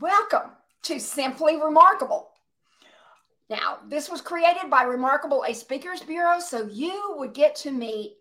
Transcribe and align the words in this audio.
Welcome 0.00 0.50
to 0.82 0.98
Simply 0.98 1.56
Remarkable. 1.56 2.30
Now, 3.48 3.78
this 3.88 4.10
was 4.10 4.20
created 4.20 4.68
by 4.68 4.82
Remarkable 4.82 5.44
A 5.46 5.54
Speakers 5.54 6.00
Bureau, 6.00 6.40
so 6.40 6.66
you 6.66 7.14
would 7.16 7.32
get 7.32 7.54
to 7.56 7.70
meet 7.70 8.16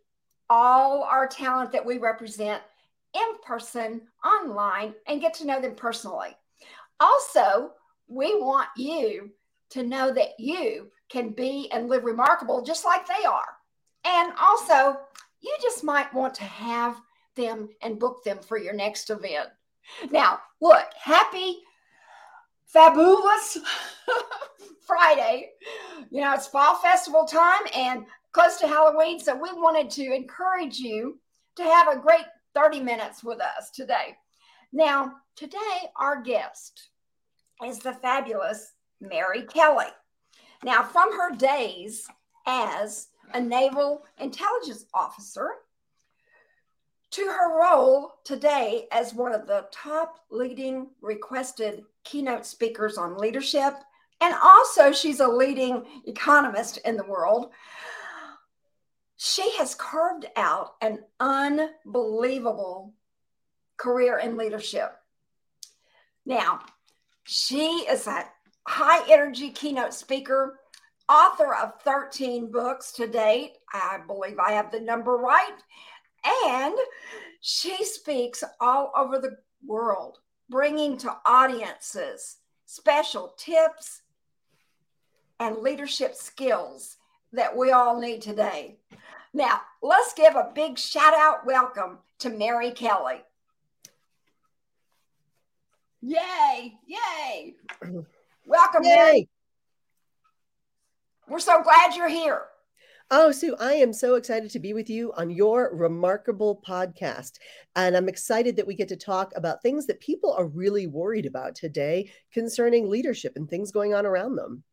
all 0.51 1.01
our 1.01 1.25
talent 1.25 1.71
that 1.71 1.83
we 1.83 1.97
represent 1.97 2.61
in 3.15 3.25
person, 3.43 4.01
online, 4.23 4.93
and 5.07 5.19
get 5.19 5.33
to 5.35 5.47
know 5.47 5.59
them 5.59 5.73
personally. 5.73 6.37
Also, 6.99 7.71
we 8.07 8.39
want 8.39 8.67
you 8.77 9.31
to 9.71 9.81
know 9.81 10.13
that 10.13 10.39
you 10.39 10.91
can 11.09 11.29
be 11.29 11.71
and 11.71 11.89
live 11.89 12.03
remarkable 12.03 12.61
just 12.61 12.85
like 12.85 13.07
they 13.07 13.25
are. 13.25 13.57
And 14.05 14.31
also, 14.39 14.99
you 15.41 15.57
just 15.59 15.83
might 15.83 16.13
want 16.13 16.35
to 16.35 16.43
have 16.43 17.01
them 17.33 17.69
and 17.81 17.99
book 17.99 18.23
them 18.23 18.37
for 18.37 18.59
your 18.59 18.73
next 18.73 19.09
event. 19.09 19.49
Now, 20.11 20.39
look, 20.61 20.85
happy, 21.01 21.59
fabulous 22.65 23.57
Friday. 24.85 25.49
You 26.09 26.21
know, 26.21 26.33
it's 26.33 26.47
fall 26.47 26.75
festival 26.77 27.25
time 27.25 27.61
and 27.75 28.05
close 28.31 28.57
to 28.57 28.67
Halloween. 28.67 29.19
So 29.19 29.35
we 29.35 29.51
wanted 29.53 29.89
to 29.91 30.13
encourage 30.13 30.79
you 30.79 31.19
to 31.55 31.63
have 31.63 31.87
a 31.87 31.99
great 31.99 32.25
30 32.55 32.81
minutes 32.81 33.23
with 33.23 33.39
us 33.39 33.71
today. 33.71 34.15
Now, 34.71 35.13
today, 35.35 35.89
our 35.95 36.21
guest 36.21 36.89
is 37.65 37.79
the 37.79 37.93
fabulous 37.93 38.73
Mary 38.99 39.43
Kelly. 39.43 39.87
Now, 40.63 40.83
from 40.83 41.11
her 41.17 41.35
days 41.35 42.07
as 42.45 43.09
a 43.33 43.39
naval 43.41 44.03
intelligence 44.19 44.85
officer 44.93 45.49
to 47.13 47.25
her 47.25 47.59
role 47.59 48.15
today 48.23 48.87
as 48.91 49.13
one 49.13 49.33
of 49.33 49.45
the 49.45 49.67
top 49.71 50.19
leading 50.31 50.87
requested 51.01 51.83
keynote 52.03 52.45
speakers 52.45 52.97
on 52.97 53.17
leadership. 53.17 53.75
And 54.19 54.33
also, 54.41 54.91
she's 54.91 55.19
a 55.19 55.27
leading 55.27 55.83
economist 56.07 56.77
in 56.85 56.97
the 56.97 57.03
world. 57.03 57.51
She 59.17 59.51
has 59.57 59.75
carved 59.75 60.25
out 60.35 60.71
an 60.81 60.99
unbelievable 61.19 62.93
career 63.77 64.17
in 64.17 64.35
leadership. 64.35 64.95
Now, 66.25 66.61
she 67.25 67.85
is 67.89 68.07
a 68.07 68.25
high 68.67 69.07
energy 69.11 69.51
keynote 69.51 69.93
speaker, 69.93 70.59
author 71.07 71.53
of 71.53 71.81
13 71.83 72.51
books 72.51 72.91
to 72.93 73.07
date. 73.07 73.53
I 73.71 73.99
believe 74.07 74.39
I 74.39 74.53
have 74.53 74.71
the 74.71 74.79
number 74.79 75.15
right. 75.17 75.57
And 76.25 76.75
she 77.41 77.83
speaks 77.83 78.43
all 78.59 78.91
over 78.95 79.19
the 79.19 79.37
world, 79.65 80.19
bringing 80.49 80.97
to 80.99 81.15
audiences 81.25 82.37
special 82.65 83.33
tips 83.37 84.01
and 85.39 85.57
leadership 85.57 86.15
skills 86.15 86.97
that 87.33 87.55
we 87.55 87.71
all 87.71 87.99
need 87.99 88.21
today. 88.21 88.77
Now, 89.33 89.61
let's 89.81 90.13
give 90.13 90.35
a 90.35 90.51
big 90.53 90.77
shout 90.77 91.13
out 91.15 91.45
welcome 91.45 91.97
to 92.19 92.29
Mary 92.29 92.71
Kelly. 92.71 93.23
Yay! 96.01 96.77
Yay! 96.85 97.55
Welcome, 98.45 98.83
Yay. 98.83 98.95
Mary. 98.95 99.29
We're 101.29 101.39
so 101.39 101.63
glad 101.63 101.95
you're 101.95 102.09
here. 102.09 102.41
Oh, 103.15 103.31
Sue, 103.31 103.55
I 103.59 103.73
am 103.73 103.93
so 103.93 104.15
excited 104.15 104.49
to 104.49 104.59
be 104.59 104.73
with 104.73 104.89
you 104.89 105.13
on 105.13 105.29
your 105.29 105.69
remarkable 105.75 106.59
podcast. 106.67 107.33
And 107.75 107.95
I'm 107.95 108.09
excited 108.09 108.55
that 108.55 108.65
we 108.65 108.73
get 108.73 108.87
to 108.87 108.95
talk 108.95 109.33
about 109.35 109.61
things 109.61 109.85
that 109.85 109.99
people 109.99 110.33
are 110.33 110.47
really 110.47 110.87
worried 110.87 111.27
about 111.27 111.53
today 111.53 112.11
concerning 112.31 112.89
leadership 112.89 113.33
and 113.35 113.47
things 113.47 113.71
going 113.71 113.93
on 113.93 114.07
around 114.07 114.35
them. 114.35 114.63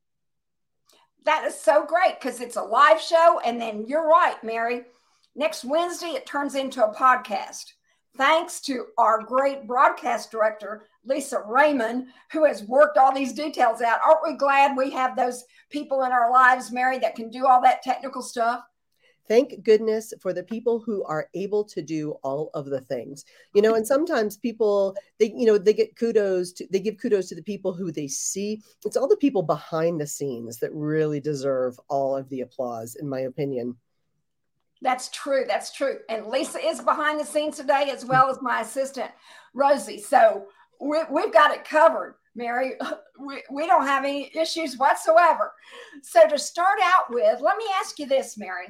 That 1.27 1.45
is 1.45 1.55
so 1.55 1.85
great 1.85 2.19
because 2.19 2.41
it's 2.41 2.57
a 2.57 2.63
live 2.63 2.99
show. 2.99 3.43
And 3.45 3.61
then 3.61 3.85
you're 3.87 4.09
right, 4.09 4.43
Mary. 4.43 4.87
Next 5.37 5.63
Wednesday, 5.63 6.13
it 6.13 6.25
turns 6.25 6.55
into 6.55 6.83
a 6.83 6.95
podcast. 6.95 7.75
Thanks 8.17 8.63
to 8.63 8.87
our 8.97 9.23
great 9.23 9.67
broadcast 9.67 10.31
director, 10.31 10.87
Lisa 11.05 11.43
Raymond, 11.47 12.09
who 12.33 12.45
has 12.45 12.63
worked 12.65 12.99
all 12.99 13.15
these 13.15 13.33
details 13.33 13.81
out. 13.81 14.01
Aren't 14.05 14.23
we 14.23 14.37
glad 14.37 14.77
we 14.77 14.91
have 14.91 15.17
those 15.17 15.45
people 15.71 16.05
in 16.05 16.13
our 16.13 16.31
lives, 16.31 16.73
Mary, 16.73 16.99
that 16.99 17.15
can 17.15 17.31
do 17.31 17.47
all 17.47 17.63
that 17.63 17.83
technical 17.83 18.23
stuff? 18.23 18.63
Thank 19.29 19.63
goodness 19.63 20.13
for 20.21 20.33
the 20.33 20.43
people 20.43 20.81
who 20.81 21.05
are 21.05 21.29
able 21.35 21.63
to 21.67 21.83
do 21.83 22.13
all 22.25 22.51
of 22.53 22.67
the 22.67 22.81
things. 22.81 23.25
You 23.55 23.63
know, 23.63 23.77
and 23.77 23.87
sometimes 23.87 24.37
people 24.37 24.97
they 25.21 25.33
you 25.37 25.47
know, 25.47 25.57
they 25.57 25.73
get 25.73 25.97
kudos 25.97 26.53
to 26.55 26.67
they 26.69 26.81
give 26.81 26.99
kudos 27.01 27.29
to 27.29 27.37
the 27.37 27.43
people 27.43 27.73
who 27.73 27.93
they 27.93 28.09
see. 28.09 28.61
It's 28.85 28.97
all 28.97 29.07
the 29.07 29.17
people 29.17 29.43
behind 29.43 30.01
the 30.01 30.07
scenes 30.07 30.59
that 30.59 30.75
really 30.75 31.21
deserve 31.21 31.79
all 31.89 32.17
of 32.17 32.29
the 32.29 32.41
applause 32.41 32.97
in 32.97 33.09
my 33.09 33.21
opinion. 33.21 33.77
That's 34.83 35.09
true. 35.11 35.45
That's 35.47 35.73
true. 35.73 35.99
And 36.09 36.27
Lisa 36.27 36.59
is 36.59 36.81
behind 36.81 37.21
the 37.21 37.25
scenes 37.25 37.57
today 37.57 37.91
as 37.93 38.05
well 38.05 38.31
as 38.31 38.43
my 38.43 38.63
assistant, 38.63 39.13
Rosie. 39.55 40.01
So 40.01 40.47
we, 40.81 40.99
we've 41.11 41.33
got 41.33 41.55
it 41.55 41.65
covered, 41.65 42.17
Mary. 42.35 42.75
We, 43.23 43.43
we 43.51 43.67
don't 43.67 43.87
have 43.87 44.07
any 44.07 44.31
issues 44.35 44.79
whatsoever. 44.79 45.53
So, 46.03 46.27
to 46.27 46.39
start 46.39 46.79
out 46.83 47.11
with, 47.11 47.43
let 47.43 47.59
me 47.59 47.67
ask 47.79 47.99
you 47.99 48.07
this, 48.07 48.39
Mary. 48.39 48.69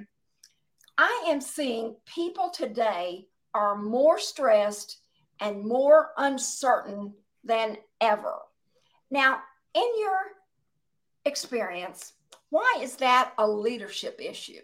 I 0.99 1.27
am 1.29 1.41
seeing 1.41 1.95
people 2.05 2.51
today 2.51 3.29
are 3.55 3.77
more 3.77 4.19
stressed 4.19 4.99
and 5.39 5.65
more 5.65 6.11
uncertain 6.17 7.15
than 7.45 7.77
ever. 8.01 8.39
Now, 9.09 9.39
in 9.75 9.89
your 10.01 10.19
experience, 11.25 12.15
why 12.49 12.79
is 12.81 12.97
that 12.97 13.33
a 13.39 13.49
leadership 13.49 14.21
issue? 14.21 14.61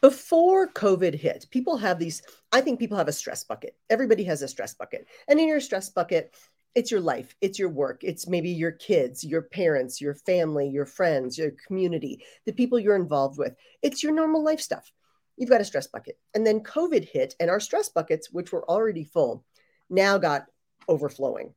Before 0.00 0.68
COVID 0.68 1.14
hit, 1.14 1.46
people 1.50 1.76
have 1.78 1.98
these, 1.98 2.22
I 2.52 2.60
think 2.60 2.78
people 2.78 2.98
have 2.98 3.08
a 3.08 3.12
stress 3.12 3.44
bucket. 3.44 3.76
Everybody 3.88 4.24
has 4.24 4.42
a 4.42 4.48
stress 4.48 4.74
bucket. 4.74 5.06
And 5.26 5.40
in 5.40 5.48
your 5.48 5.60
stress 5.60 5.88
bucket, 5.88 6.34
it's 6.76 6.90
your 6.90 7.00
life, 7.00 7.34
it's 7.40 7.58
your 7.58 7.70
work, 7.70 8.04
it's 8.04 8.28
maybe 8.28 8.50
your 8.50 8.70
kids, 8.70 9.24
your 9.24 9.40
parents, 9.40 9.98
your 9.98 10.14
family, 10.14 10.68
your 10.68 10.84
friends, 10.84 11.38
your 11.38 11.52
community, 11.66 12.22
the 12.44 12.52
people 12.52 12.78
you're 12.78 12.94
involved 12.94 13.38
with. 13.38 13.56
It's 13.80 14.02
your 14.02 14.12
normal 14.12 14.44
life 14.44 14.60
stuff. 14.60 14.92
You've 15.38 15.48
got 15.48 15.62
a 15.62 15.64
stress 15.64 15.86
bucket. 15.86 16.18
And 16.34 16.46
then 16.46 16.60
COVID 16.60 17.08
hit, 17.08 17.34
and 17.40 17.48
our 17.48 17.60
stress 17.60 17.88
buckets, 17.88 18.30
which 18.30 18.52
were 18.52 18.68
already 18.70 19.04
full, 19.04 19.42
now 19.88 20.18
got 20.18 20.44
overflowing. 20.86 21.54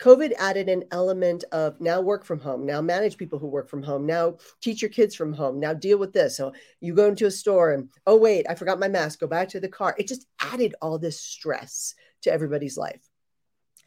COVID 0.00 0.32
added 0.40 0.68
an 0.68 0.82
element 0.90 1.44
of 1.52 1.80
now 1.80 2.00
work 2.00 2.24
from 2.24 2.40
home, 2.40 2.66
now 2.66 2.80
manage 2.80 3.16
people 3.16 3.38
who 3.38 3.46
work 3.46 3.70
from 3.70 3.84
home, 3.84 4.06
now 4.06 4.38
teach 4.60 4.82
your 4.82 4.88
kids 4.88 5.14
from 5.14 5.32
home, 5.32 5.60
now 5.60 5.72
deal 5.72 5.98
with 5.98 6.12
this. 6.12 6.36
So 6.36 6.52
you 6.80 6.96
go 6.96 7.06
into 7.06 7.26
a 7.26 7.30
store 7.30 7.70
and, 7.70 7.88
oh, 8.08 8.16
wait, 8.16 8.46
I 8.50 8.56
forgot 8.56 8.80
my 8.80 8.88
mask, 8.88 9.20
go 9.20 9.28
back 9.28 9.50
to 9.50 9.60
the 9.60 9.68
car. 9.68 9.94
It 9.96 10.08
just 10.08 10.26
added 10.40 10.74
all 10.82 10.98
this 10.98 11.20
stress 11.20 11.94
to 12.22 12.32
everybody's 12.32 12.76
life. 12.76 13.08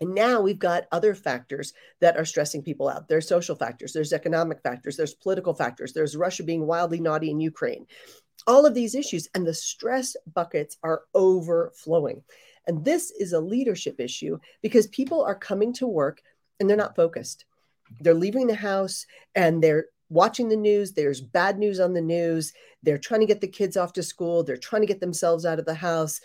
And 0.01 0.13
now 0.13 0.41
we've 0.41 0.59
got 0.59 0.85
other 0.91 1.15
factors 1.15 1.73
that 2.01 2.17
are 2.17 2.25
stressing 2.25 2.63
people 2.63 2.89
out. 2.89 3.07
There's 3.07 3.27
social 3.27 3.55
factors, 3.55 3.93
there's 3.93 4.13
economic 4.13 4.61
factors, 4.61 4.97
there's 4.97 5.13
political 5.13 5.53
factors, 5.53 5.93
there's 5.93 6.17
Russia 6.17 6.43
being 6.43 6.67
wildly 6.67 6.99
naughty 6.99 7.31
in 7.31 7.39
Ukraine. 7.39 7.87
All 8.47 8.65
of 8.65 8.73
these 8.73 8.95
issues 8.95 9.27
and 9.33 9.47
the 9.47 9.53
stress 9.53 10.15
buckets 10.33 10.77
are 10.83 11.03
overflowing. 11.13 12.23
And 12.67 12.83
this 12.83 13.11
is 13.11 13.33
a 13.33 13.39
leadership 13.39 13.99
issue 13.99 14.39
because 14.61 14.87
people 14.87 15.23
are 15.23 15.35
coming 15.35 15.73
to 15.73 15.87
work 15.87 16.21
and 16.59 16.69
they're 16.69 16.77
not 16.77 16.95
focused. 16.95 17.45
They're 18.01 18.13
leaving 18.13 18.47
the 18.47 18.55
house 18.55 19.05
and 19.35 19.63
they're 19.63 19.85
watching 20.09 20.49
the 20.49 20.55
news. 20.55 20.93
There's 20.93 21.21
bad 21.21 21.57
news 21.57 21.79
on 21.79 21.93
the 21.93 22.01
news. 22.01 22.53
They're 22.83 22.97
trying 22.97 23.21
to 23.21 23.25
get 23.25 23.41
the 23.41 23.47
kids 23.47 23.77
off 23.77 23.93
to 23.93 24.03
school. 24.03 24.43
They're 24.43 24.57
trying 24.57 24.81
to 24.81 24.87
get 24.87 24.99
themselves 24.99 25.45
out 25.45 25.59
of 25.59 25.65
the 25.65 25.75
house. 25.75 26.19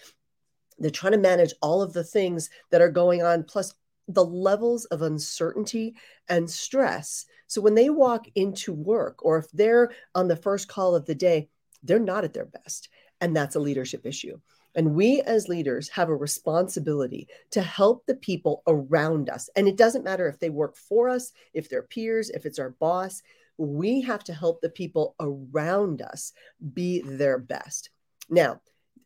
They're 0.80 0.90
trying 0.90 1.12
to 1.12 1.18
manage 1.18 1.54
all 1.62 1.82
of 1.82 1.92
the 1.92 2.04
things 2.04 2.50
that 2.70 2.80
are 2.80 2.90
going 2.90 3.22
on, 3.22 3.44
plus 3.44 3.74
the 4.08 4.24
levels 4.24 4.86
of 4.86 5.02
uncertainty 5.02 5.94
and 6.28 6.50
stress. 6.50 7.26
So 7.46 7.60
when 7.60 7.74
they 7.74 7.90
walk 7.90 8.26
into 8.34 8.72
work, 8.72 9.24
or 9.24 9.38
if 9.38 9.50
they're 9.52 9.90
on 10.14 10.26
the 10.26 10.36
first 10.36 10.68
call 10.68 10.94
of 10.94 11.06
the 11.06 11.14
day, 11.14 11.48
they're 11.82 11.98
not 11.98 12.24
at 12.24 12.32
their 12.32 12.46
best. 12.46 12.88
And 13.20 13.36
that's 13.36 13.56
a 13.56 13.60
leadership 13.60 14.06
issue. 14.06 14.38
And 14.74 14.94
we 14.94 15.20
as 15.22 15.48
leaders 15.48 15.88
have 15.90 16.08
a 16.08 16.14
responsibility 16.14 17.28
to 17.50 17.60
help 17.60 18.06
the 18.06 18.14
people 18.14 18.62
around 18.66 19.28
us. 19.28 19.50
And 19.56 19.66
it 19.66 19.76
doesn't 19.76 20.04
matter 20.04 20.28
if 20.28 20.38
they 20.38 20.50
work 20.50 20.76
for 20.76 21.08
us, 21.08 21.32
if 21.52 21.68
they're 21.68 21.82
peers, 21.82 22.30
if 22.30 22.46
it's 22.46 22.58
our 22.58 22.70
boss, 22.70 23.22
we 23.58 24.00
have 24.02 24.24
to 24.24 24.32
help 24.32 24.60
the 24.60 24.70
people 24.70 25.16
around 25.20 26.02
us 26.02 26.32
be 26.72 27.02
their 27.02 27.38
best. 27.38 27.90
Now, 28.28 28.60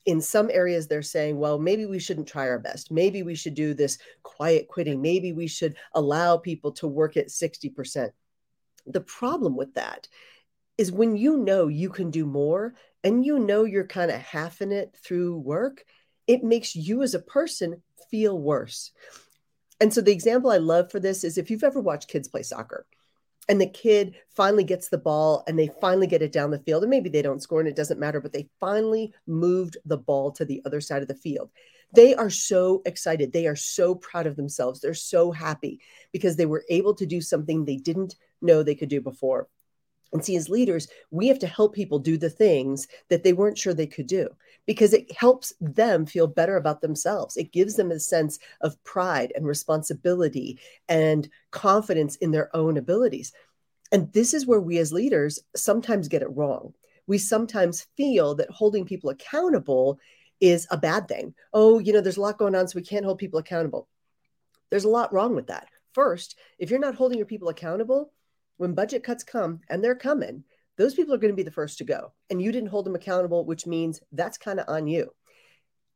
in 0.07 0.21
some 0.21 0.51
areas 0.53 0.87
they're 0.87 1.03
saying 1.03 1.39
well 1.39 1.59
maybe 1.59 1.87
we 1.87 1.99
shouldn't 1.99 2.29
try 2.29 2.49
our 2.49 2.59
best. 2.59 2.91
Maybe 2.91 3.23
we 3.23 3.35
should 3.35 3.55
do 3.55 3.75
this 3.75 3.99
quiet 4.23 4.69
quitting. 4.69 5.01
Maybe 5.01 5.33
we 5.33 5.47
should 5.47 5.77
allow 5.95 6.37
people 6.37 6.73
to 6.73 6.89
work 6.89 7.17
at 7.17 7.29
60% 7.29 8.11
the 8.87 9.01
problem 9.01 9.57
with 9.57 9.75
that 9.75 10.09
is 10.77 10.93
when 10.93 11.17
you 11.17 11.37
know 11.39 11.69
you 11.69 11.89
can 11.89 12.11
do 12.11 12.27
more 12.27 12.75
and 13.03 13.25
you 13.25 13.39
know 13.39 13.65
you're 13.65 13.87
kind 13.87 14.11
of 14.11 14.21
halving 14.21 14.73
it 14.73 14.97
through 15.03 15.39
work 15.39 15.85
it 16.27 16.43
makes 16.43 16.75
you 16.75 17.03
as 17.03 17.15
a 17.15 17.19
person 17.19 17.83
feel 18.11 18.39
worse. 18.39 18.93
And 19.81 19.93
so 19.93 20.01
the 20.01 20.13
example 20.13 20.51
I 20.51 20.57
love 20.57 20.91
for 20.91 20.99
this 20.99 21.25
is 21.25 21.37
if 21.37 21.51
you've 21.51 21.65
ever 21.65 21.81
watched 21.81 22.09
kids 22.09 22.29
play 22.29 22.43
soccer 22.43 22.87
and 23.49 23.61
the 23.61 23.67
kid 23.67 24.15
finally 24.29 24.65
gets 24.65 24.89
the 24.89 24.99
ball 24.99 25.45
and 25.47 25.59
they 25.59 25.71
finally 25.81 26.07
get 26.07 26.23
it 26.23 26.33
down 26.33 26.51
the 26.51 26.59
field 26.61 26.83
and 26.83 26.91
maybe 26.91 27.09
they 27.09 27.23
don't 27.23 27.43
score 27.43 27.61
and 27.61 27.69
it 27.69 27.77
doesn't 27.77 28.01
matter 28.01 28.21
but 28.21 28.33
they 28.33 28.49
finally 28.61 29.13
moved 29.27 29.77
the 29.85 29.99
ball 29.99 30.31
to 30.33 30.45
the 30.45 30.63
other 30.65 30.81
side 30.81 31.03
of 31.03 31.09
the 31.09 31.15
field. 31.15 31.51
They 31.95 32.15
are 32.15 32.31
so 32.31 32.83
excited. 32.87 33.33
They 33.33 33.47
are 33.47 33.57
so 33.57 33.95
proud 33.95 34.27
of 34.27 34.37
themselves. 34.37 34.81
They're 34.81 34.95
so 34.95 35.31
happy 35.31 35.81
because 36.13 36.37
they 36.37 36.47
were 36.47 36.65
able 36.69 36.95
to 36.95 37.07
do 37.07 37.21
something 37.21 37.65
they 37.65 37.77
didn't 37.77 38.17
know 38.41 38.63
they 38.63 38.75
could 38.75 38.89
do 38.89 39.01
before 39.01 39.49
and 40.15 40.25
see 40.25 40.37
as 40.37 40.49
leaders 40.49 40.89
we 41.11 41.29
have 41.29 41.39
to 41.41 41.47
help 41.47 41.75
people 41.75 41.99
do 41.99 42.17
the 42.17 42.31
things 42.31 42.89
that 43.11 43.23
they 43.23 43.35
weren't 43.35 43.59
sure 43.59 43.75
they 43.75 43.87
could 43.87 44.07
do 44.07 44.29
because 44.67 44.95
it 44.95 45.13
helps 45.13 45.53
them 45.61 46.07
feel 46.07 46.27
better 46.27 46.57
about 46.57 46.81
themselves. 46.81 47.37
It 47.37 47.53
gives 47.53 47.75
them 47.75 47.91
a 47.91 48.01
sense 48.01 48.39
of 48.61 48.83
pride 48.85 49.33
and 49.35 49.47
responsibility 49.47 50.59
and 50.89 51.29
confidence 51.51 52.17
in 52.17 52.31
their 52.31 52.55
own 52.57 52.77
abilities. 52.77 53.33
And 53.93 54.13
this 54.13 54.35
is 54.35 54.47
where 54.47 54.61
we 54.61 54.79
as 54.79 54.93
leaders 54.93 55.39
sometimes 55.55 56.09
get 56.09 56.23
it 56.23 56.35
wrong. 56.35 56.73
We 57.07 57.19
sometimes 57.19 57.87
feel 57.97 58.35
that 58.37 58.51
holding 58.51 58.87
people 58.87 59.11
accountable 59.11 59.99
is 60.41 60.67
a 60.71 60.79
bad 60.79 61.09
thing. 61.09 61.35
Oh, 61.53 61.79
you 61.79 61.93
know, 61.93 62.01
there's 62.01 62.17
a 62.17 62.23
lot 62.23 62.39
going 62.39 62.55
on, 62.55 62.67
so 62.67 62.77
we 62.77 62.83
can't 62.83 63.05
hold 63.05 63.19
people 63.19 63.39
accountable. 63.39 63.89
There's 64.71 64.85
a 64.85 64.89
lot 64.89 65.13
wrong 65.13 65.35
with 65.35 65.49
that. 65.49 65.69
First, 65.93 66.37
if 66.59 66.71
you're 66.71 66.81
not 66.81 66.95
holding 66.95 67.19
your 67.19 67.27
people 67.27 67.51
accountable, 67.51 68.11
when 68.57 68.75
budget 68.75 69.03
cuts 69.03 69.25
come, 69.25 69.61
and 69.69 69.83
they're 69.83 69.95
coming, 69.95 70.45
those 70.77 70.95
people 70.95 71.15
are 71.15 71.19
going 71.19 71.33
to 71.33 71.37
be 71.37 71.43
the 71.43 71.51
first 71.51 71.79
to 71.79 71.85
go. 71.85 72.13
And 72.31 72.43
you 72.43 72.53
didn't 72.53 72.71
hold 72.71 72.87
them 72.87 72.95
accountable, 72.95 73.45
which 73.45 73.67
means 73.67 74.01
that's 74.13 74.39
kind 74.39 74.61
of 74.61 74.69
on 74.69 74.87
you. 74.87 75.11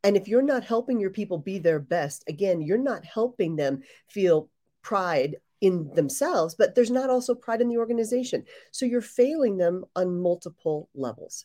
And 0.04 0.16
if 0.16 0.28
you're 0.28 0.42
not 0.42 0.64
helping 0.64 1.00
your 1.00 1.10
people 1.10 1.38
be 1.38 1.58
their 1.58 1.80
best, 1.80 2.24
again, 2.28 2.60
you're 2.60 2.78
not 2.78 3.04
helping 3.04 3.56
them 3.56 3.82
feel 4.08 4.48
pride 4.82 5.36
in 5.60 5.90
themselves, 5.94 6.54
but 6.54 6.74
there's 6.74 6.90
not 6.90 7.10
also 7.10 7.34
pride 7.34 7.60
in 7.60 7.68
the 7.68 7.78
organization. 7.78 8.44
So 8.70 8.86
you're 8.86 9.00
failing 9.00 9.56
them 9.56 9.84
on 9.96 10.20
multiple 10.20 10.88
levels. 10.94 11.44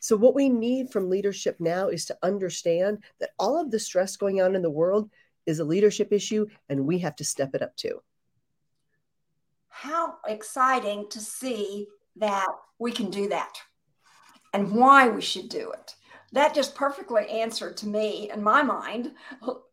So, 0.00 0.18
what 0.18 0.34
we 0.34 0.50
need 0.50 0.92
from 0.92 1.08
leadership 1.08 1.56
now 1.60 1.88
is 1.88 2.04
to 2.06 2.18
understand 2.22 3.02
that 3.20 3.30
all 3.38 3.58
of 3.58 3.70
the 3.70 3.80
stress 3.80 4.18
going 4.18 4.42
on 4.42 4.54
in 4.54 4.60
the 4.60 4.70
world 4.70 5.08
is 5.46 5.60
a 5.60 5.64
leadership 5.64 6.12
issue, 6.12 6.46
and 6.68 6.86
we 6.86 6.98
have 6.98 7.16
to 7.16 7.24
step 7.24 7.54
it 7.54 7.62
up 7.62 7.74
too. 7.74 8.02
How 9.76 10.18
exciting 10.26 11.08
to 11.10 11.20
see 11.20 11.88
that 12.16 12.46
we 12.78 12.92
can 12.92 13.10
do 13.10 13.28
that 13.28 13.58
and 14.52 14.70
why 14.70 15.08
we 15.08 15.20
should 15.20 15.48
do 15.48 15.72
it. 15.72 15.94
That 16.32 16.54
just 16.54 16.76
perfectly 16.76 17.28
answered 17.28 17.76
to 17.78 17.88
me, 17.88 18.30
in 18.30 18.40
my 18.40 18.62
mind, 18.62 19.12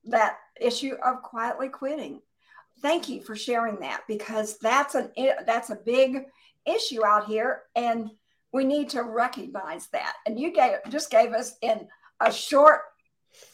that 0.06 0.38
issue 0.60 0.96
of 1.06 1.22
quietly 1.22 1.70
quitting. 1.70 2.20
Thank 2.82 3.10
you 3.10 3.22
for 3.22 3.36
sharing 3.36 3.80
that 3.82 4.02
because 4.08 4.58
that's 4.58 4.96
an 4.96 5.12
that's 5.46 5.70
a 5.70 5.76
big 5.76 6.26
issue 6.66 7.06
out 7.06 7.28
here, 7.28 7.62
and 7.76 8.10
we 8.52 8.64
need 8.64 8.90
to 8.90 9.04
recognize 9.04 9.88
that. 9.90 10.14
And 10.26 10.40
you 10.40 10.52
gave 10.52 10.78
just 10.90 11.12
gave 11.12 11.32
us 11.34 11.58
in 11.62 11.88
a 12.20 12.34
short 12.34 12.82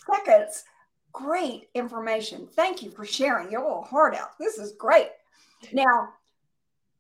seconds 0.10 0.64
great 1.12 1.70
information. 1.74 2.48
Thank 2.48 2.82
you 2.82 2.90
for 2.92 3.06
sharing 3.06 3.52
your 3.52 3.64
little 3.64 3.84
heart 3.84 4.16
out. 4.16 4.38
This 4.40 4.58
is 4.58 4.74
great. 4.74 5.10
Now, 5.74 6.10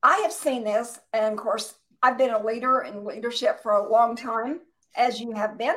I 0.08 0.20
have 0.20 0.32
seen 0.32 0.64
this, 0.64 0.98
and 1.12 1.34
of 1.34 1.38
course, 1.38 1.74
I've 2.02 2.18
been 2.18 2.30
a 2.30 2.42
leader 2.42 2.80
in 2.80 3.04
leadership 3.04 3.62
for 3.62 3.74
a 3.74 3.92
long 3.92 4.16
time, 4.16 4.62
as 4.96 5.20
you 5.20 5.34
have 5.34 5.58
been. 5.58 5.76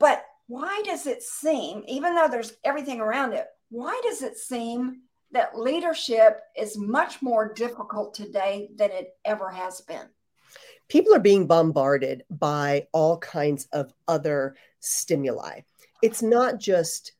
But 0.00 0.24
why 0.48 0.82
does 0.84 1.06
it 1.06 1.22
seem, 1.22 1.84
even 1.86 2.16
though 2.16 2.26
there's 2.28 2.54
everything 2.64 2.98
around 2.98 3.34
it, 3.34 3.46
why 3.70 4.00
does 4.02 4.22
it 4.22 4.38
seem 4.38 5.02
that 5.30 5.56
leadership 5.56 6.40
is 6.56 6.76
much 6.76 7.22
more 7.22 7.54
difficult 7.54 8.12
today 8.12 8.70
than 8.74 8.90
it 8.90 9.10
ever 9.24 9.50
has 9.50 9.82
been? 9.82 10.08
People 10.88 11.14
are 11.14 11.20
being 11.20 11.46
bombarded 11.46 12.24
by 12.28 12.88
all 12.92 13.18
kinds 13.18 13.68
of 13.72 13.94
other 14.08 14.56
stimuli. 14.80 15.60
It's 16.02 16.22
not 16.22 16.58
just 16.58 17.12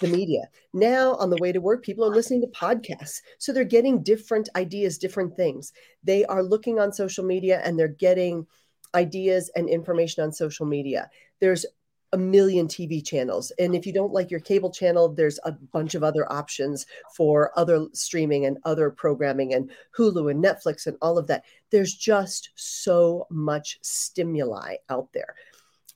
the 0.00 0.08
media. 0.08 0.48
Now, 0.72 1.14
on 1.14 1.30
the 1.30 1.38
way 1.40 1.52
to 1.52 1.60
work, 1.60 1.82
people 1.82 2.04
are 2.04 2.14
listening 2.14 2.40
to 2.42 2.46
podcasts. 2.48 3.20
So 3.38 3.52
they're 3.52 3.64
getting 3.64 4.02
different 4.02 4.48
ideas, 4.56 4.98
different 4.98 5.36
things. 5.36 5.72
They 6.02 6.24
are 6.26 6.42
looking 6.42 6.78
on 6.78 6.92
social 6.92 7.24
media 7.24 7.60
and 7.64 7.78
they're 7.78 7.88
getting 7.88 8.46
ideas 8.94 9.50
and 9.54 9.68
information 9.68 10.24
on 10.24 10.32
social 10.32 10.66
media. 10.66 11.08
There's 11.40 11.64
a 12.12 12.18
million 12.18 12.66
TV 12.66 13.04
channels. 13.04 13.52
And 13.58 13.74
if 13.74 13.86
you 13.86 13.92
don't 13.92 14.12
like 14.12 14.30
your 14.30 14.40
cable 14.40 14.70
channel, 14.70 15.08
there's 15.08 15.38
a 15.44 15.52
bunch 15.52 15.94
of 15.94 16.02
other 16.02 16.30
options 16.32 16.86
for 17.16 17.56
other 17.56 17.86
streaming 17.92 18.46
and 18.46 18.58
other 18.64 18.90
programming 18.90 19.54
and 19.54 19.70
Hulu 19.96 20.30
and 20.30 20.42
Netflix 20.42 20.86
and 20.86 20.96
all 21.00 21.18
of 21.18 21.28
that. 21.28 21.44
There's 21.70 21.94
just 21.94 22.50
so 22.56 23.26
much 23.30 23.78
stimuli 23.82 24.76
out 24.88 25.12
there. 25.12 25.36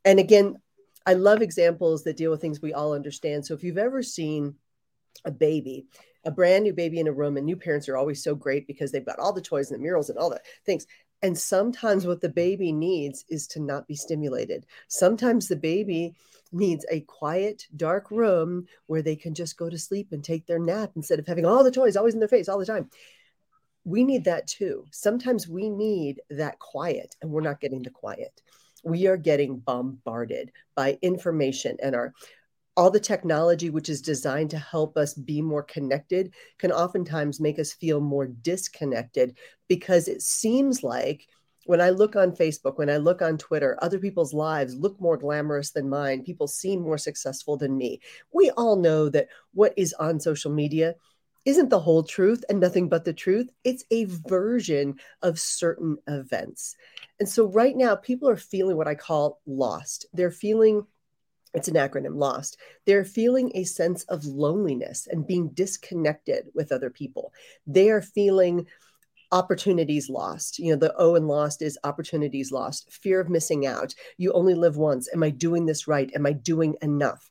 And 0.04 0.20
again, 0.20 0.56
I 1.06 1.14
love 1.14 1.42
examples 1.42 2.04
that 2.04 2.16
deal 2.16 2.30
with 2.30 2.40
things 2.40 2.62
we 2.62 2.72
all 2.72 2.94
understand. 2.94 3.44
So 3.44 3.54
if 3.54 3.62
you've 3.62 3.78
ever 3.78 4.02
seen 4.02 4.54
a 5.24 5.30
baby, 5.30 5.86
a 6.24 6.30
brand 6.30 6.64
new 6.64 6.72
baby 6.72 6.98
in 6.98 7.08
a 7.08 7.12
room, 7.12 7.36
and 7.36 7.44
new 7.44 7.56
parents 7.56 7.88
are 7.88 7.96
always 7.96 8.22
so 8.22 8.34
great 8.34 8.66
because 8.66 8.90
they've 8.90 9.04
got 9.04 9.18
all 9.18 9.32
the 9.32 9.40
toys 9.40 9.70
and 9.70 9.78
the 9.78 9.82
murals 9.82 10.08
and 10.08 10.18
all 10.18 10.30
the 10.30 10.40
things. 10.64 10.86
And 11.22 11.36
sometimes 11.36 12.06
what 12.06 12.20
the 12.20 12.28
baby 12.28 12.72
needs 12.72 13.24
is 13.28 13.46
to 13.48 13.60
not 13.60 13.86
be 13.86 13.94
stimulated. 13.94 14.66
Sometimes 14.88 15.48
the 15.48 15.56
baby 15.56 16.14
needs 16.52 16.84
a 16.90 17.00
quiet, 17.00 17.66
dark 17.76 18.10
room 18.10 18.66
where 18.86 19.02
they 19.02 19.16
can 19.16 19.34
just 19.34 19.56
go 19.56 19.68
to 19.68 19.78
sleep 19.78 20.08
and 20.12 20.22
take 20.22 20.46
their 20.46 20.58
nap 20.58 20.92
instead 20.96 21.18
of 21.18 21.26
having 21.26 21.46
all 21.46 21.64
the 21.64 21.70
toys 21.70 21.96
always 21.96 22.14
in 22.14 22.20
their 22.20 22.28
face 22.28 22.48
all 22.48 22.58
the 22.58 22.66
time. 22.66 22.88
We 23.84 24.04
need 24.04 24.24
that 24.24 24.46
too. 24.46 24.86
Sometimes 24.90 25.48
we 25.48 25.68
need 25.68 26.20
that 26.30 26.58
quiet, 26.58 27.16
and 27.20 27.30
we're 27.30 27.42
not 27.42 27.60
getting 27.60 27.82
the 27.82 27.90
quiet 27.90 28.42
we 28.84 29.06
are 29.06 29.16
getting 29.16 29.58
bombarded 29.58 30.52
by 30.74 30.98
information 31.02 31.76
and 31.82 31.94
our 31.94 32.12
all 32.76 32.90
the 32.90 32.98
technology 32.98 33.70
which 33.70 33.88
is 33.88 34.02
designed 34.02 34.50
to 34.50 34.58
help 34.58 34.96
us 34.96 35.14
be 35.14 35.40
more 35.40 35.62
connected 35.62 36.34
can 36.58 36.72
oftentimes 36.72 37.40
make 37.40 37.58
us 37.58 37.72
feel 37.72 38.00
more 38.00 38.26
disconnected 38.26 39.36
because 39.68 40.08
it 40.08 40.20
seems 40.20 40.82
like 40.82 41.26
when 41.66 41.80
I 41.80 41.90
look 41.90 42.14
on 42.14 42.32
Facebook, 42.32 42.76
when 42.76 42.90
I 42.90 42.98
look 42.98 43.22
on 43.22 43.38
Twitter, 43.38 43.78
other 43.80 43.98
people's 43.98 44.34
lives 44.34 44.74
look 44.74 45.00
more 45.00 45.16
glamorous 45.16 45.70
than 45.70 45.88
mine. 45.88 46.22
People 46.22 46.46
seem 46.46 46.82
more 46.82 46.98
successful 46.98 47.56
than 47.56 47.76
me. 47.76 48.00
We 48.32 48.50
all 48.50 48.76
know 48.76 49.08
that 49.08 49.28
what 49.54 49.72
is 49.76 49.94
on 49.94 50.20
social 50.20 50.52
media 50.52 50.94
isn't 51.44 51.70
the 51.70 51.80
whole 51.80 52.02
truth 52.02 52.44
and 52.48 52.60
nothing 52.60 52.88
but 52.88 53.04
the 53.04 53.12
truth. 53.12 53.50
It's 53.64 53.84
a 53.90 54.04
version 54.04 54.98
of 55.22 55.38
certain 55.38 55.98
events. 56.06 56.76
And 57.20 57.28
so 57.28 57.46
right 57.46 57.76
now, 57.76 57.96
people 57.96 58.28
are 58.28 58.36
feeling 58.36 58.76
what 58.76 58.88
I 58.88 58.94
call 58.94 59.40
lost. 59.46 60.06
They're 60.12 60.30
feeling, 60.30 60.86
it's 61.52 61.68
an 61.68 61.74
acronym, 61.74 62.16
lost. 62.16 62.58
They're 62.86 63.04
feeling 63.04 63.52
a 63.54 63.64
sense 63.64 64.04
of 64.04 64.24
loneliness 64.24 65.06
and 65.10 65.26
being 65.26 65.48
disconnected 65.50 66.46
with 66.54 66.72
other 66.72 66.90
people. 66.90 67.32
They 67.66 67.90
are 67.90 68.02
feeling 68.02 68.66
opportunities 69.32 70.08
lost. 70.08 70.58
You 70.58 70.72
know, 70.72 70.78
the 70.78 70.94
O 70.96 71.16
in 71.16 71.26
lost 71.26 71.60
is 71.60 71.78
opportunities 71.84 72.52
lost, 72.52 72.92
fear 72.92 73.20
of 73.20 73.28
missing 73.28 73.66
out. 73.66 73.94
You 74.16 74.32
only 74.32 74.54
live 74.54 74.76
once. 74.76 75.08
Am 75.12 75.22
I 75.22 75.30
doing 75.30 75.66
this 75.66 75.88
right? 75.88 76.10
Am 76.14 76.24
I 76.24 76.32
doing 76.32 76.76
enough? 76.80 77.28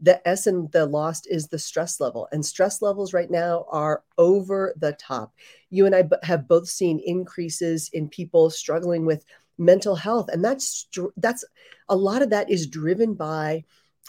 The 0.00 0.26
S 0.28 0.46
in 0.46 0.68
the 0.72 0.86
lost 0.86 1.26
is 1.30 1.48
the 1.48 1.58
stress 1.58 2.00
level, 2.00 2.28
and 2.32 2.44
stress 2.44 2.82
levels 2.82 3.12
right 3.12 3.30
now 3.30 3.66
are 3.70 4.02
over 4.18 4.74
the 4.76 4.92
top. 4.92 5.32
You 5.70 5.86
and 5.86 5.94
I 5.94 6.08
have 6.22 6.48
both 6.48 6.68
seen 6.68 7.00
increases 7.04 7.90
in 7.92 8.08
people 8.08 8.50
struggling 8.50 9.06
with 9.06 9.24
mental 9.58 9.94
health, 9.94 10.28
and 10.32 10.44
that's 10.44 10.88
that's 11.16 11.44
a 11.88 11.96
lot 11.96 12.22
of 12.22 12.30
that 12.30 12.50
is 12.50 12.66
driven 12.66 13.14
by 13.14 13.64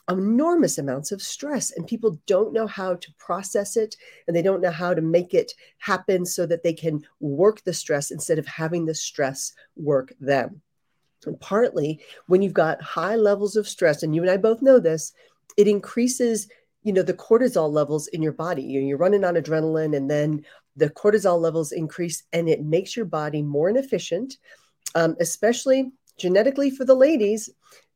enormous 0.09 0.77
amounts 0.77 1.11
of 1.11 1.21
stress 1.21 1.71
and 1.71 1.87
people 1.87 2.19
don't 2.27 2.53
know 2.53 2.67
how 2.67 2.93
to 2.95 3.11
process 3.17 3.75
it 3.75 3.95
and 4.27 4.35
they 4.35 4.41
don't 4.41 4.61
know 4.61 4.69
how 4.69 4.93
to 4.93 5.01
make 5.01 5.33
it 5.33 5.51
happen 5.79 6.25
so 6.25 6.45
that 6.45 6.61
they 6.61 6.73
can 6.73 7.01
work 7.19 7.63
the 7.63 7.73
stress 7.73 8.11
instead 8.11 8.37
of 8.37 8.45
having 8.45 8.85
the 8.85 8.93
stress 8.93 9.53
work 9.75 10.13
them 10.19 10.61
and 11.25 11.39
partly 11.39 11.99
when 12.27 12.43
you've 12.43 12.53
got 12.53 12.81
high 12.81 13.15
levels 13.15 13.55
of 13.55 13.67
stress 13.67 14.03
and 14.03 14.13
you 14.13 14.21
and 14.21 14.29
I 14.29 14.37
both 14.37 14.61
know 14.61 14.79
this 14.79 15.11
it 15.57 15.67
increases 15.67 16.47
you 16.85 16.93
know 16.93 17.01
the 17.01 17.13
cortisol 17.13 17.71
levels 17.71 18.07
in 18.07 18.21
your 18.21 18.31
body. 18.31 18.61
You're 18.61 18.97
running 18.97 19.25
on 19.25 19.33
adrenaline 19.33 19.97
and 19.97 20.09
then 20.09 20.45
the 20.75 20.89
cortisol 20.89 21.39
levels 21.39 21.71
increase 21.71 22.23
and 22.31 22.47
it 22.47 22.63
makes 22.63 22.95
your 22.95 23.05
body 23.05 23.41
more 23.41 23.69
inefficient 23.69 24.37
um, 24.93 25.15
especially 25.19 25.91
genetically 26.17 26.69
for 26.69 26.85
the 26.85 26.95
ladies. 26.95 27.49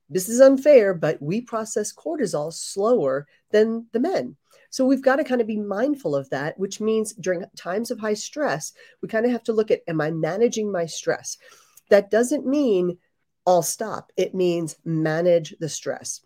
This 0.10 0.28
is 0.28 0.42
unfair 0.42 0.96
but 0.96 1.22
we 1.22 1.40
process 1.40 1.94
cortisol 1.94 2.52
slower 2.52 3.28
than 3.52 3.86
the 3.94 4.00
men. 4.00 4.36
So 4.72 4.86
we've 4.86 5.04
got 5.04 5.18
to 5.18 5.24
kind 5.24 5.40
of 5.40 5.48
be 5.48 5.60
mindful 5.60 6.16
of 6.16 6.28
that 6.32 6.58
which 6.58 6.82
means 6.82 7.14
during 7.14 7.46
times 7.56 7.92
of 7.92 8.00
high 8.00 8.16
stress 8.16 8.74
we 9.04 9.08
kind 9.08 9.26
of 9.26 9.32
have 9.32 9.44
to 9.44 9.54
look 9.54 9.70
at 9.70 9.82
am 9.88 10.02
i 10.02 10.10
managing 10.10 10.72
my 10.72 10.88
stress? 10.88 11.38
That 11.92 12.10
doesn't 12.10 12.48
mean 12.48 12.98
i'll 13.46 13.62
stop. 13.62 14.12
It 14.18 14.34
means 14.34 14.78
manage 14.84 15.54
the 15.60 15.70
stress 15.70 16.22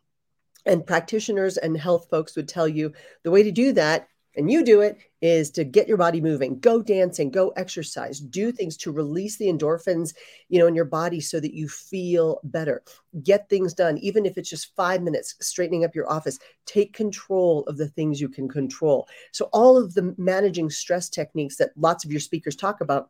and 0.66 0.86
practitioners 0.86 1.58
and 1.58 1.78
health 1.78 2.08
folks 2.10 2.36
would 2.36 2.48
tell 2.48 2.68
you 2.68 2.94
the 3.24 3.32
way 3.32 3.44
to 3.44 3.52
do 3.52 3.74
that 3.74 4.08
and 4.36 4.50
you 4.50 4.64
do 4.64 4.82
it 4.82 4.98
is 5.22 5.52
to 5.52 5.64
get 5.64 5.88
your 5.88 5.98
body 5.98 6.20
moving. 6.20 6.60
Go 6.60 6.82
dancing 6.82 7.30
go 7.30 7.50
exercise. 7.50 8.20
Do 8.20 8.52
things 8.52 8.78
to 8.78 8.92
release 8.92 9.38
the 9.38 9.48
endorphins 9.48 10.14
you 10.50 10.60
know 10.60 10.68
in 10.68 10.76
your 10.76 10.86
body 10.86 11.20
so 11.20 11.40
that 11.40 11.54
you 11.54 11.68
feel 11.70 12.40
better. 12.44 12.84
Get 13.24 13.50
things 13.50 13.74
done 13.74 13.98
even 14.00 14.26
if 14.26 14.38
it's 14.38 14.50
just 14.50 14.76
5 14.76 15.02
minutes 15.02 15.36
straightening 15.40 15.86
up 15.86 15.96
your 15.96 16.10
office. 16.10 16.40
Take 16.66 16.94
control 16.94 17.64
of 17.68 17.78
the 17.78 17.88
things 17.90 18.20
you 18.20 18.30
can 18.30 18.50
control. 18.50 19.08
So 19.32 19.50
all 19.54 19.78
of 19.78 19.94
the 19.94 20.16
managing 20.18 20.70
stress 20.70 21.10
techniques 21.10 21.58
that 21.58 21.72
lots 21.78 22.04
of 22.04 22.12
your 22.12 22.22
speakers 22.22 22.56
talk 22.56 22.82
about 22.82 23.10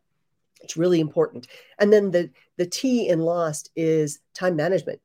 it's 0.61 0.77
really 0.77 1.01
important. 1.01 1.47
And 1.79 1.91
then 1.91 2.11
the 2.11 2.29
the 2.57 2.65
t 2.65 3.07
in 3.07 3.19
lost 3.19 3.69
is 3.75 4.19
time 4.33 4.55
management 4.55 4.99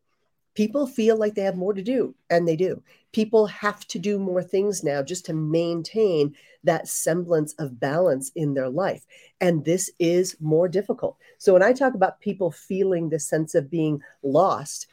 people 0.59 0.88
feel 0.88 1.17
like 1.17 1.37
they 1.37 1.43
have 1.43 1.57
more 1.57 1.73
to 1.73 1.85
do 1.85 2.12
and 2.31 2.49
they 2.49 2.57
do. 2.57 2.83
People 3.12 3.47
have 3.47 3.87
to 3.87 3.97
do 3.97 4.19
more 4.19 4.43
things 4.43 4.83
now 4.83 5.05
just 5.05 5.25
to 5.25 5.33
maintain 5.33 6.35
that 6.65 6.88
semblance 6.88 7.53
of 7.61 7.79
balance 7.79 8.33
in 8.35 8.55
their 8.55 8.69
life 8.69 9.07
and 9.41 9.65
this 9.65 9.88
is 10.00 10.37
more 10.41 10.67
difficult. 10.67 11.17
So 11.38 11.53
when 11.53 11.62
i 11.62 11.73
talk 11.73 11.95
about 11.95 12.19
people 12.19 12.50
feeling 12.50 13.09
this 13.09 13.25
sense 13.25 13.55
of 13.55 13.71
being 13.71 14.00
lost 14.25 14.88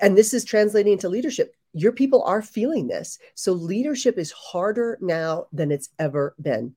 and 0.00 0.16
this 0.16 0.32
is 0.32 0.44
translating 0.44 0.92
into 0.92 1.08
leadership 1.08 1.56
your 1.74 1.92
people 1.92 2.22
are 2.22 2.42
feeling 2.42 2.86
this. 2.86 3.18
So 3.34 3.52
leadership 3.52 4.18
is 4.18 4.30
harder 4.30 4.98
now 5.00 5.46
than 5.52 5.72
it's 5.72 5.88
ever 5.98 6.34
been 6.40 6.76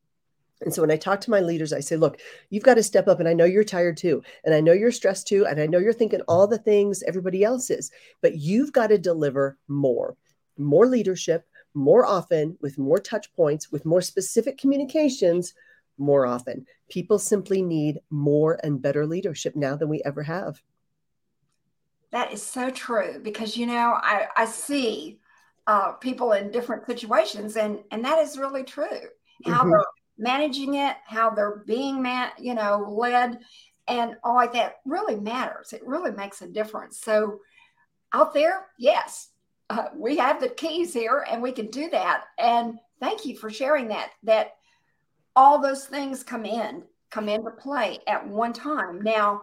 and 0.61 0.73
so 0.73 0.81
when 0.81 0.91
I 0.91 0.97
talk 0.97 1.19
to 1.21 1.31
my 1.31 1.41
leaders, 1.41 1.73
I 1.73 1.81
say, 1.81 1.97
look, 1.97 2.19
you've 2.49 2.63
got 2.63 2.75
to 2.75 2.83
step 2.83 3.07
up. 3.07 3.19
And 3.19 3.27
I 3.27 3.33
know 3.33 3.45
you're 3.45 3.63
tired 3.63 3.97
too. 3.97 4.23
And 4.43 4.55
I 4.55 4.61
know 4.61 4.71
you're 4.71 4.91
stressed 4.91 5.27
too. 5.27 5.45
And 5.45 5.59
I 5.59 5.65
know 5.65 5.79
you're 5.79 5.93
thinking 5.93 6.21
all 6.21 6.47
the 6.47 6.57
things 6.57 7.03
everybody 7.03 7.43
else 7.43 7.69
is, 7.69 7.91
but 8.21 8.37
you've 8.37 8.71
got 8.71 8.87
to 8.87 8.97
deliver 8.97 9.57
more, 9.67 10.15
more 10.57 10.87
leadership, 10.87 11.45
more 11.73 12.05
often, 12.05 12.57
with 12.61 12.77
more 12.77 12.99
touch 12.99 13.33
points, 13.33 13.71
with 13.71 13.85
more 13.85 14.01
specific 14.01 14.57
communications, 14.57 15.53
more 15.97 16.25
often. 16.25 16.65
People 16.89 17.19
simply 17.19 17.61
need 17.61 17.99
more 18.09 18.57
and 18.63 18.81
better 18.81 19.05
leadership 19.05 19.55
now 19.57 19.75
than 19.75 19.89
we 19.89 20.01
ever 20.05 20.23
have. 20.23 20.61
That 22.11 22.31
is 22.31 22.41
so 22.41 22.69
true 22.69 23.19
because, 23.21 23.57
you 23.57 23.65
know, 23.65 23.97
I, 24.01 24.27
I 24.37 24.45
see 24.45 25.19
uh, 25.67 25.93
people 25.93 26.31
in 26.31 26.49
different 26.49 26.85
situations, 26.85 27.57
and, 27.57 27.79
and 27.91 28.05
that 28.05 28.19
is 28.19 28.37
really 28.37 28.63
true. 28.63 28.85
How 29.45 29.61
mm-hmm. 29.61 29.71
they're 29.71 29.83
managing 30.17 30.75
it, 30.75 30.95
how 31.05 31.29
they're 31.29 31.63
being 31.65 32.01
man, 32.01 32.31
you 32.39 32.53
know, 32.53 32.85
led, 32.89 33.39
and 33.87 34.15
all 34.23 34.35
like 34.35 34.53
that 34.53 34.77
really 34.85 35.15
matters. 35.15 35.73
It 35.73 35.85
really 35.85 36.11
makes 36.11 36.41
a 36.41 36.47
difference. 36.47 36.99
So 36.99 37.39
out 38.13 38.33
there, 38.33 38.67
yes, 38.79 39.29
uh, 39.69 39.87
we 39.95 40.17
have 40.17 40.39
the 40.39 40.49
keys 40.49 40.93
here, 40.93 41.25
and 41.29 41.41
we 41.41 41.51
can 41.51 41.67
do 41.67 41.89
that. 41.89 42.25
And 42.37 42.79
thank 42.99 43.25
you 43.25 43.35
for 43.37 43.49
sharing 43.49 43.87
that. 43.89 44.11
That 44.23 44.55
all 45.35 45.59
those 45.59 45.85
things 45.85 46.23
come 46.23 46.45
in, 46.45 46.83
come 47.09 47.29
into 47.29 47.51
play 47.51 47.99
at 48.07 48.27
one 48.27 48.53
time. 48.53 49.01
Now, 49.01 49.41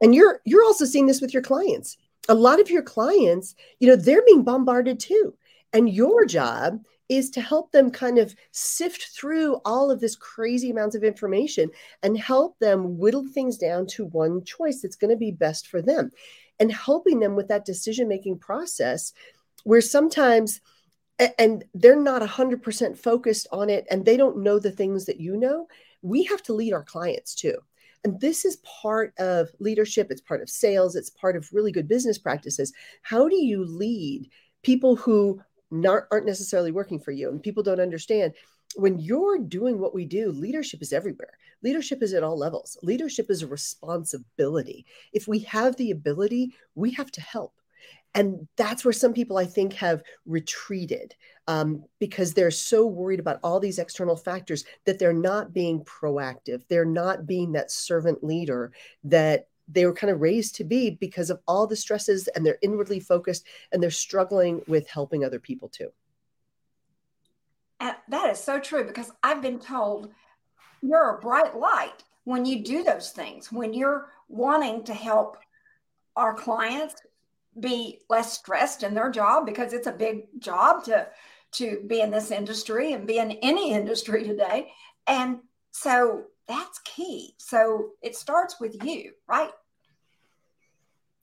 and 0.00 0.14
you're 0.14 0.40
you're 0.44 0.64
also 0.64 0.84
seeing 0.84 1.06
this 1.06 1.20
with 1.20 1.34
your 1.34 1.42
clients. 1.42 1.96
A 2.28 2.34
lot 2.34 2.60
of 2.60 2.70
your 2.70 2.82
clients, 2.82 3.54
you 3.80 3.88
know, 3.88 3.96
they're 3.96 4.24
being 4.24 4.42
bombarded 4.42 5.00
too. 5.00 5.34
And 5.72 5.88
your 5.88 6.24
job 6.24 6.80
is 7.08 7.30
to 7.30 7.40
help 7.40 7.72
them 7.72 7.90
kind 7.90 8.18
of 8.18 8.34
sift 8.52 9.08
through 9.16 9.60
all 9.64 9.90
of 9.90 10.00
this 10.00 10.14
crazy 10.14 10.70
amounts 10.70 10.94
of 10.94 11.02
information 11.02 11.70
and 12.02 12.18
help 12.18 12.58
them 12.58 12.98
whittle 12.98 13.26
things 13.26 13.56
down 13.56 13.86
to 13.86 14.04
one 14.06 14.44
choice 14.44 14.82
that's 14.82 14.96
going 14.96 15.10
to 15.10 15.16
be 15.16 15.30
best 15.30 15.68
for 15.68 15.80
them. 15.80 16.10
And 16.60 16.72
helping 16.72 17.20
them 17.20 17.36
with 17.36 17.48
that 17.48 17.64
decision 17.64 18.08
making 18.08 18.38
process 18.38 19.12
where 19.64 19.80
sometimes 19.80 20.60
and 21.38 21.64
they're 21.74 22.00
not 22.00 22.22
100% 22.22 22.96
focused 22.96 23.48
on 23.50 23.70
it 23.70 23.86
and 23.90 24.04
they 24.04 24.16
don't 24.16 24.42
know 24.42 24.58
the 24.58 24.70
things 24.70 25.04
that 25.06 25.20
you 25.20 25.36
know 25.36 25.66
we 26.02 26.22
have 26.24 26.42
to 26.44 26.52
lead 26.52 26.72
our 26.72 26.84
clients 26.84 27.34
too. 27.34 27.56
And 28.04 28.20
this 28.20 28.44
is 28.44 28.56
part 28.58 29.12
of 29.18 29.48
leadership 29.58 30.08
it's 30.10 30.20
part 30.20 30.42
of 30.42 30.48
sales 30.48 30.94
it's 30.94 31.10
part 31.10 31.36
of 31.36 31.48
really 31.52 31.72
good 31.72 31.88
business 31.88 32.18
practices. 32.18 32.72
How 33.02 33.28
do 33.28 33.36
you 33.36 33.64
lead 33.64 34.30
people 34.62 34.96
who 34.96 35.40
not, 35.70 36.04
aren't 36.10 36.26
necessarily 36.26 36.72
working 36.72 36.98
for 36.98 37.12
you 37.12 37.28
and 37.28 37.42
people 37.42 37.62
don't 37.62 37.80
understand. 37.80 38.34
When 38.76 38.98
you're 38.98 39.38
doing 39.38 39.78
what 39.78 39.94
we 39.94 40.04
do 40.04 40.30
leadership 40.30 40.82
is 40.82 40.92
everywhere. 40.92 41.38
Leadership 41.62 42.02
is 42.02 42.12
at 42.14 42.22
all 42.22 42.38
levels. 42.38 42.76
Leadership 42.82 43.30
is 43.30 43.42
a 43.42 43.46
responsibility. 43.46 44.86
If 45.12 45.26
we 45.26 45.40
have 45.40 45.76
the 45.76 45.90
ability 45.90 46.54
we 46.74 46.92
have 46.92 47.10
to 47.12 47.20
help. 47.20 47.54
And 48.14 48.48
that's 48.56 48.84
where 48.84 48.92
some 48.92 49.12
people 49.12 49.36
i 49.36 49.44
think 49.44 49.74
have 49.74 50.02
retreated 50.26 51.14
um, 51.46 51.84
because 51.98 52.34
they're 52.34 52.50
so 52.50 52.86
worried 52.86 53.20
about 53.20 53.40
all 53.42 53.58
these 53.58 53.78
external 53.78 54.16
factors 54.16 54.64
that 54.84 54.98
they're 54.98 55.14
not 55.14 55.54
being 55.54 55.82
proactive. 55.84 56.62
They're 56.68 56.84
not 56.84 57.26
being 57.26 57.52
that 57.52 57.70
servant 57.70 58.22
leader 58.22 58.72
that 59.04 59.48
they 59.68 59.84
were 59.84 59.92
kind 59.92 60.10
of 60.10 60.20
raised 60.20 60.56
to 60.56 60.64
be 60.64 60.90
because 60.90 61.30
of 61.30 61.40
all 61.46 61.66
the 61.66 61.76
stresses 61.76 62.28
and 62.28 62.44
they're 62.44 62.58
inwardly 62.62 63.00
focused 63.00 63.46
and 63.70 63.82
they're 63.82 63.90
struggling 63.90 64.62
with 64.66 64.88
helping 64.88 65.24
other 65.24 65.38
people 65.38 65.68
too. 65.68 65.90
That 68.08 68.30
is 68.30 68.38
so 68.38 68.58
true 68.58 68.84
because 68.84 69.12
I've 69.22 69.42
been 69.42 69.58
told 69.58 70.10
you're 70.82 71.16
a 71.16 71.20
bright 71.20 71.56
light 71.56 72.04
when 72.24 72.44
you 72.44 72.64
do 72.64 72.82
those 72.82 73.10
things, 73.10 73.52
when 73.52 73.74
you're 73.74 74.10
wanting 74.28 74.84
to 74.84 74.94
help 74.94 75.36
our 76.16 76.34
clients 76.34 76.94
be 77.60 78.00
less 78.08 78.32
stressed 78.32 78.82
in 78.82 78.94
their 78.94 79.10
job 79.10 79.44
because 79.46 79.72
it's 79.72 79.86
a 79.86 79.92
big 79.92 80.26
job 80.38 80.84
to 80.84 81.06
to 81.50 81.82
be 81.86 82.02
in 82.02 82.10
this 82.10 82.30
industry 82.30 82.92
and 82.92 83.06
be 83.06 83.18
in 83.18 83.32
any 83.42 83.72
industry 83.80 84.24
today. 84.24 84.70
And 85.06 85.38
so 85.70 86.24
that's 86.48 86.78
key. 86.80 87.34
So 87.38 87.90
it 88.02 88.16
starts 88.16 88.58
with 88.58 88.82
you, 88.82 89.12
right? 89.28 89.50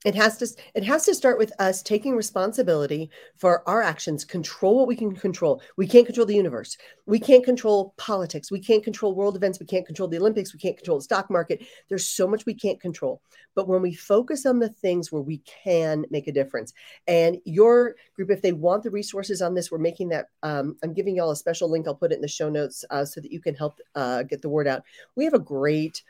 It 0.04 0.14
has 0.14 0.36
to 0.38 0.46
it 0.74 0.84
has 0.84 1.04
to 1.06 1.14
start 1.14 1.38
with 1.38 1.52
us 1.58 1.82
taking 1.82 2.14
responsibility 2.14 3.10
for 3.36 3.68
our 3.68 3.82
actions 3.82 4.24
control 4.24 4.76
what 4.76 4.88
we 4.88 4.94
can 4.94 5.14
control. 5.16 5.62
We 5.76 5.86
can't 5.86 6.06
control 6.06 6.26
the 6.26 6.34
universe. 6.34 6.76
We 7.06 7.18
can't 7.18 7.44
control 7.44 7.94
politics. 7.96 8.50
We 8.50 8.60
can't 8.60 8.84
control 8.84 9.14
world 9.14 9.36
events. 9.36 9.58
We 9.58 9.66
can't 9.66 9.86
control 9.86 10.08
the 10.08 10.18
olympics. 10.18 10.52
We 10.52 10.60
can't 10.60 10.76
control 10.76 10.98
the 10.98 11.04
stock 11.04 11.30
market. 11.30 11.66
There's 11.88 12.06
so 12.06 12.28
much 12.28 12.46
we 12.46 12.54
can't 12.54 12.80
control. 12.80 13.22
But 13.54 13.68
when 13.68 13.80
we 13.80 13.94
focus 13.94 14.44
on 14.44 14.58
the 14.58 14.68
things 14.68 15.10
where 15.10 15.22
we 15.22 15.38
can 15.38 16.04
make 16.10 16.28
a 16.28 16.32
difference 16.32 16.74
and 17.06 17.38
your 17.44 17.96
group 18.14 18.30
if 18.30 18.42
they 18.42 18.52
want 18.52 18.82
the 18.82 18.90
resources 18.90 19.40
on 19.40 19.54
this 19.54 19.70
we're 19.70 19.78
making 19.78 20.08
that 20.10 20.26
um, 20.42 20.76
i'm 20.82 20.92
giving 20.92 21.16
y'all 21.16 21.30
a 21.30 21.36
special 21.36 21.70
link. 21.70 21.86
I'll 21.86 21.94
put 21.94 22.12
it 22.12 22.16
in 22.16 22.20
the 22.20 22.28
show 22.28 22.50
notes 22.50 22.84
uh, 22.90 23.04
so 23.04 23.20
that 23.20 23.32
you 23.32 23.40
can 23.40 23.54
help 23.54 23.80
uh, 23.94 24.22
get 24.24 24.42
the 24.42 24.48
word 24.48 24.68
out. 24.68 24.82
We 25.14 25.24
have 25.24 25.34
a 25.34 25.38
great 25.38 26.02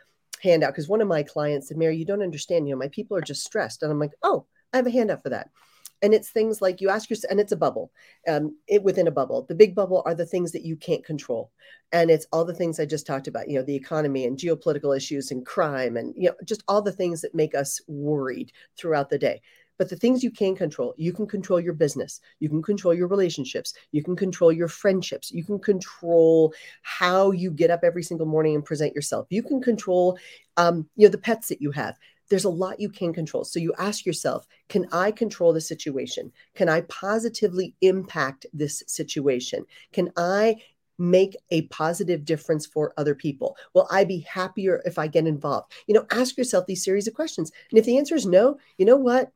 handout 0.43 0.73
because 0.73 0.89
one 0.89 1.01
of 1.01 1.09
my 1.09 1.23
clients 1.23 1.69
said, 1.69 1.77
Mary, 1.77 1.97
you 1.97 2.05
don't 2.05 2.23
understand. 2.23 2.69
You 2.69 2.75
know, 2.75 2.79
my 2.79 2.89
people 2.89 3.17
are 3.17 3.23
just 3.23 3.45
stressed. 3.45 3.83
And 3.83 3.91
I'm 3.91 3.99
like, 3.99 4.13
oh, 4.23 4.47
I 4.73 4.77
have 4.77 4.87
a 4.87 4.91
handout 4.91 5.23
for 5.23 5.31
that. 5.31 5.51
And 6.03 6.13
it's 6.13 6.31
things 6.31 6.61
like 6.61 6.81
you 6.81 6.91
ask 6.91 7.09
yourself, 7.09 7.31
and 7.31 7.41
it's 7.41 7.53
a 7.53 7.57
bubble, 7.57 7.91
um, 8.29 8.55
it 8.69 8.83
within 8.83 9.07
a 9.07 9.11
bubble. 9.11 9.47
The 9.49 9.55
big 9.55 9.75
bubble 9.75 10.03
are 10.05 10.15
the 10.15 10.27
things 10.27 10.53
that 10.53 10.65
you 10.65 10.77
can't 10.77 11.03
control, 11.03 11.51
and 11.91 12.11
it's 12.11 12.27
all 12.33 12.45
the 12.45 12.53
things 12.53 12.79
I 12.79 12.85
just 12.85 13.07
talked 13.07 13.29
about. 13.29 13.49
You 13.49 13.59
know, 13.59 13.65
the 13.65 13.75
economy 13.75 14.27
and 14.27 14.37
geopolitical 14.37 14.95
issues 14.95 15.31
and 15.31 15.47
crime, 15.47 15.97
and 15.97 16.13
you 16.15 16.29
know, 16.29 16.35
just 16.45 16.63
all 16.69 16.83
the 16.83 16.93
things 16.93 17.23
that 17.23 17.35
make 17.35 17.55
us 17.55 17.81
worried 17.89 18.53
throughout 18.77 19.09
the 19.09 19.19
day. 19.19 19.41
But 19.79 19.91
the 19.91 19.97
things 19.97 20.23
you 20.23 20.31
can 20.31 20.55
control, 20.55 20.95
you 20.97 21.13
can 21.13 21.27
control 21.27 21.61
your 21.61 21.75
business, 21.75 22.21
you 22.41 22.49
can 22.49 22.63
control 22.63 22.95
your 22.95 23.09
relationships, 23.09 23.75
you 23.93 24.03
can 24.03 24.17
control 24.17 24.53
your 24.53 24.69
friendships, 24.69 25.31
you 25.31 25.45
can 25.45 25.59
control 25.59 26.53
how 26.83 27.31
you 27.31 27.51
get 27.51 27.71
up 27.71 27.81
every 27.83 28.03
single 28.03 28.27
morning 28.27 28.55
and 28.55 28.65
present 28.65 28.95
yourself. 28.95 29.27
You 29.31 29.43
can 29.43 29.61
control, 29.61 30.19
um, 30.57 30.89
you 30.97 31.07
know, 31.07 31.11
the 31.11 31.19
pets 31.19 31.49
that 31.49 31.61
you 31.61 31.71
have. 31.73 31.97
There's 32.29 32.45
a 32.45 32.51
lot 32.51 32.81
you 32.81 32.89
can 32.89 33.13
control. 33.13 33.45
So 33.45 33.61
you 33.61 33.73
ask 33.79 34.05
yourself, 34.05 34.47
can 34.69 34.87
I 34.91 35.13
control 35.13 35.53
the 35.53 35.61
situation? 35.61 36.33
Can 36.55 36.69
I 36.69 36.81
positively 36.83 37.75
impact 37.83 38.47
this 38.53 38.83
situation? 38.89 39.65
Can 39.93 40.11
I 40.17 40.57
make 40.99 41.37
a 41.51 41.63
positive 41.63 42.25
difference 42.25 42.67
for 42.67 42.93
other 42.97 43.15
people? 43.15 43.57
Will 43.75 43.87
I 43.91 44.05
be 44.05 44.21
happier 44.21 44.83
if 44.85 44.99
I 44.99 45.07
get 45.07 45.27
involved? 45.27 45.73
You 45.87 45.95
know, 45.95 46.07
ask 46.11 46.37
yourself 46.37 46.67
these 46.67 46.83
series 46.83 47.07
of 47.07 47.15
questions. 47.15 47.53
And 47.71 47.79
if 47.79 47.85
the 47.85 47.99
answer 47.99 48.15
is 48.15 48.27
no, 48.27 48.59
you 48.79 48.87
know 48.87 48.97
what? 48.97 49.31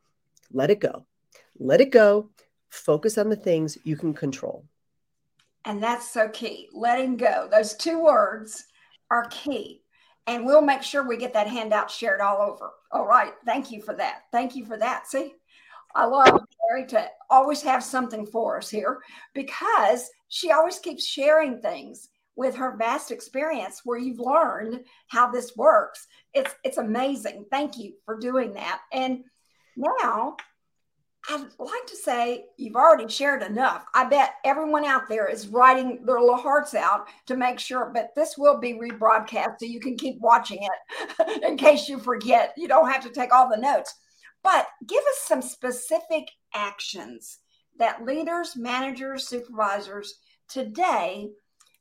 Let 0.53 0.71
it 0.71 0.81
go. 0.81 1.07
Let 1.59 1.81
it 1.81 1.91
go. 1.91 2.31
Focus 2.71 3.19
on 3.19 3.29
the 3.29 3.37
things 3.37 3.79
you 3.85 3.97
can 3.97 4.15
control. 4.15 4.65
And 5.65 5.83
that's 5.83 6.11
so 6.11 6.29
key. 6.29 6.69
Letting 6.73 7.17
go. 7.17 7.49
Those 7.51 7.75
two 7.75 8.03
words 8.03 8.65
are 9.11 9.27
key. 9.31 9.83
And 10.27 10.47
we'll 10.47 10.63
make 10.63 10.83
sure 10.83 11.07
we 11.07 11.17
get 11.17 11.35
that 11.35 11.49
handout 11.49 11.91
shared 11.91 12.21
all 12.21 12.41
over. 12.41 12.71
All 12.93 13.07
right. 13.07 13.33
Thank 13.45 13.71
you 13.71 13.83
for 13.83 13.95
that. 13.97 14.23
Thank 14.33 14.55
you 14.55 14.65
for 14.65 14.77
that. 14.79 15.07
See, 15.07 15.35
I 15.95 16.05
love 16.05 16.41
Mary 16.71 16.87
to 16.89 17.09
always 17.29 17.63
have 17.63 17.83
something 17.83 18.25
for 18.27 18.59
us 18.59 18.71
here 18.71 19.01
because 19.35 20.09
she 20.29 20.53
always 20.53 20.79
keeps 20.79 21.05
sharing 21.05 21.61
things 21.61 22.09
with 22.37 22.55
her 22.55 22.77
vast 22.77 23.11
experience 23.11 23.83
where 23.85 23.99
you've 23.99 24.21
learned 24.21 24.85
how 25.09 25.31
this 25.31 25.57
works. 25.57 26.07
It's 26.33 26.55
it's 26.65 26.79
amazing. 26.79 27.45
Thank 27.51 27.77
you 27.77 27.95
for 28.05 28.19
doing 28.19 28.55
that. 28.55 28.81
And 28.93 29.25
now, 29.81 30.37
I'd 31.29 31.47
like 31.59 31.87
to 31.87 31.97
say 31.97 32.47
you've 32.57 32.77
already 32.77 33.09
shared 33.09 33.43
enough. 33.43 33.85
I 33.95 34.05
bet 34.05 34.35
everyone 34.45 34.85
out 34.85 35.09
there 35.09 35.29
is 35.29 35.49
writing 35.49 36.05
their 36.05 36.19
little 36.19 36.37
hearts 36.37 36.75
out 36.75 37.09
to 37.27 37.37
make 37.37 37.59
sure, 37.59 37.91
but 37.93 38.11
this 38.17 38.39
will 38.39 38.59
be 38.59 38.75
rebroadcast 38.75 39.57
so 39.59 39.67
you 39.67 39.81
can 39.81 39.97
keep 39.97 40.19
watching 40.21 40.61
it 40.63 41.43
in 41.45 41.57
case 41.57 41.89
you 41.89 41.99
forget. 41.99 42.55
You 42.57 42.69
don't 42.69 42.91
have 42.91 43.03
to 43.03 43.11
take 43.11 43.33
all 43.33 43.49
the 43.49 43.61
notes. 43.61 43.95
But 44.43 44.67
give 44.87 45.03
us 45.03 45.19
some 45.25 45.43
specific 45.43 46.25
actions 46.55 47.39
that 47.79 48.05
leaders, 48.05 48.57
managers, 48.57 49.29
supervisors 49.29 50.15
today 50.49 51.29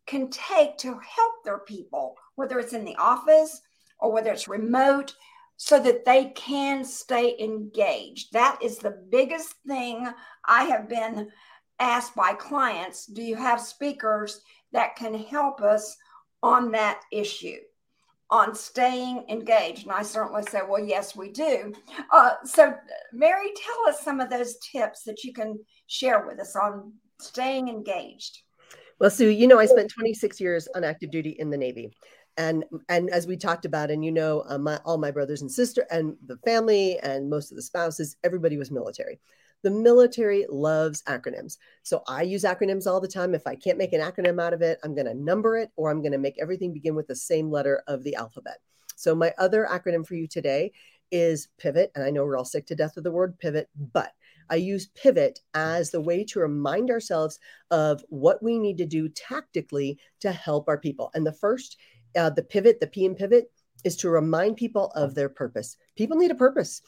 can 0.05 0.29
take 0.29 0.77
to 0.77 0.89
help 0.89 1.33
their 1.45 1.59
people, 1.59 2.15
whether 2.35 2.59
it's 2.59 2.73
in 2.73 2.83
the 2.83 2.95
office 2.97 3.61
or 3.99 4.11
whether 4.11 4.31
it's 4.31 4.47
remote, 4.47 5.15
so 5.61 5.77
that 5.77 6.05
they 6.05 6.31
can 6.35 6.85
stay 6.85 7.35
engaged. 7.37 8.31
That 8.31 8.57
is 8.63 8.77
the 8.77 9.03
biggest 9.11 9.53
thing 9.67 10.07
I 10.47 10.63
have 10.63 10.87
been 10.87 11.27
asked 11.79 12.15
by 12.15 12.31
clients. 12.31 13.05
Do 13.05 13.21
you 13.21 13.35
have 13.35 13.59
speakers 13.59 14.39
that 14.71 14.95
can 14.95 15.13
help 15.13 15.59
us 15.59 15.97
on 16.41 16.71
that 16.71 17.01
issue? 17.11 17.57
On 18.31 18.55
staying 18.55 19.25
engaged. 19.27 19.83
And 19.83 19.91
I 19.91 20.01
certainly 20.01 20.43
say, 20.43 20.61
well, 20.65 20.81
yes, 20.81 21.13
we 21.13 21.29
do. 21.29 21.73
Uh, 22.09 22.35
so, 22.45 22.73
Mary, 23.11 23.51
tell 23.57 23.89
us 23.93 23.99
some 23.99 24.21
of 24.21 24.29
those 24.29 24.55
tips 24.59 25.03
that 25.03 25.25
you 25.25 25.33
can 25.33 25.59
share 25.87 26.25
with 26.25 26.39
us 26.39 26.55
on 26.55 26.93
staying 27.19 27.67
engaged. 27.67 28.43
Well, 29.01 29.09
Sue, 29.09 29.27
you 29.27 29.47
know, 29.47 29.59
I 29.59 29.65
spent 29.65 29.91
26 29.91 30.39
years 30.39 30.69
on 30.73 30.85
active 30.85 31.11
duty 31.11 31.35
in 31.37 31.49
the 31.49 31.57
Navy 31.57 31.91
and 32.39 32.63
and 32.87 33.09
as 33.11 33.27
we 33.27 33.37
talked 33.37 33.65
about 33.65 33.91
and 33.91 34.03
you 34.03 34.11
know 34.11 34.43
uh, 34.47 34.57
my, 34.57 34.77
all 34.85 34.97
my 34.97 35.11
brothers 35.11 35.41
and 35.41 35.51
sister 35.51 35.85
and 35.91 36.15
the 36.25 36.37
family 36.37 36.97
and 36.99 37.29
most 37.29 37.51
of 37.51 37.57
the 37.57 37.61
spouses 37.61 38.15
everybody 38.23 38.57
was 38.57 38.71
military. 38.71 39.19
The 39.61 39.69
military 39.69 40.45
loves 40.49 41.03
acronyms. 41.03 41.57
So 41.83 42.01
i 42.07 42.23
use 42.23 42.43
acronyms 42.43 42.87
all 42.87 43.01
the 43.01 43.07
time. 43.07 43.35
If 43.35 43.45
i 43.45 43.55
can't 43.55 43.77
make 43.77 43.93
an 43.93 44.01
acronym 44.01 44.41
out 44.41 44.53
of 44.53 44.63
it 44.63 44.79
i'm 44.83 44.95
going 44.95 45.05
to 45.05 45.13
number 45.13 45.57
it 45.57 45.69
or 45.75 45.91
i'm 45.91 46.01
going 46.01 46.13
to 46.13 46.17
make 46.17 46.39
everything 46.41 46.73
begin 46.73 46.95
with 46.95 47.07
the 47.07 47.15
same 47.15 47.51
letter 47.51 47.83
of 47.87 48.03
the 48.03 48.15
alphabet. 48.15 48.57
So 48.95 49.13
my 49.13 49.33
other 49.37 49.67
acronym 49.69 50.07
for 50.07 50.15
you 50.15 50.27
today 50.27 50.71
is 51.11 51.49
pivot 51.57 51.91
and 51.93 52.03
i 52.05 52.09
know 52.09 52.23
we're 52.23 52.37
all 52.37 52.45
sick 52.45 52.67
to 52.67 52.75
death 52.75 52.95
of 52.95 53.03
the 53.03 53.11
word 53.11 53.37
pivot 53.39 53.67
but 53.93 54.13
I 54.49 54.55
use 54.55 54.87
pivot 54.87 55.39
as 55.53 55.91
the 55.91 56.01
way 56.01 56.23
to 56.25 56.39
remind 56.39 56.89
ourselves 56.89 57.39
of 57.71 58.03
what 58.09 58.41
we 58.41 58.57
need 58.57 58.77
to 58.79 58.85
do 58.85 59.09
tactically 59.09 59.99
to 60.21 60.31
help 60.31 60.67
our 60.67 60.77
people. 60.79 61.11
And 61.13 61.25
the 61.25 61.33
first 61.33 61.77
uh, 62.15 62.29
the 62.29 62.43
pivot, 62.43 62.79
the 62.79 62.87
P 62.87 63.05
in 63.05 63.15
pivot, 63.15 63.51
is 63.83 63.95
to 63.97 64.09
remind 64.09 64.57
people 64.57 64.91
of 64.95 65.15
their 65.15 65.29
purpose. 65.29 65.77
People 65.95 66.17
need 66.17 66.31
a 66.31 66.35
purpose. 66.35 66.81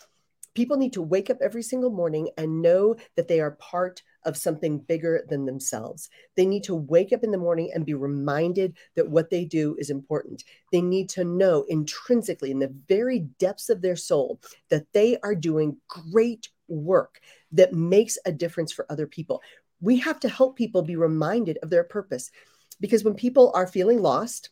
People 0.54 0.76
need 0.76 0.92
to 0.94 1.02
wake 1.02 1.30
up 1.30 1.38
every 1.42 1.64
single 1.64 1.90
morning 1.90 2.30
and 2.38 2.62
know 2.62 2.96
that 3.16 3.30
they 3.30 3.40
are 3.40 3.52
part 3.52 4.04
of 4.26 4.36
something 4.36 4.80
bigger 4.80 5.26
than 5.30 5.46
themselves. 5.46 6.10
They 6.36 6.46
need 6.46 6.64
to 6.66 6.76
wake 6.76 7.14
up 7.14 7.24
in 7.24 7.32
the 7.32 7.38
morning 7.38 7.72
and 7.74 7.86
be 7.86 7.94
reminded 7.94 8.76
that 8.96 9.10
what 9.10 9.30
they 9.30 9.46
do 9.46 9.76
is 9.80 9.90
important. 9.90 10.44
They 10.72 10.82
need 10.82 11.10
to 11.12 11.24
know 11.24 11.66
intrinsically, 11.70 12.52
in 12.52 12.60
the 12.60 12.74
very 12.90 13.20
depths 13.40 13.70
of 13.70 13.82
their 13.82 13.96
soul, 13.96 14.42
that 14.70 14.86
they 14.94 15.18
are 15.24 15.36
doing 15.36 15.78
great 15.88 16.50
work 16.68 17.22
that 17.54 17.74
makes 17.74 18.18
a 18.26 18.32
difference 18.32 18.72
for 18.72 18.86
other 18.90 19.08
people. 19.08 19.42
We 19.80 19.98
have 20.00 20.20
to 20.20 20.30
help 20.30 20.58
people 20.58 20.82
be 20.82 20.98
reminded 20.98 21.58
of 21.64 21.70
their 21.70 21.84
purpose 21.84 22.30
because 22.82 23.04
when 23.04 23.16
people 23.16 23.52
are 23.56 23.68
feeling 23.68 24.02
lost, 24.02 24.50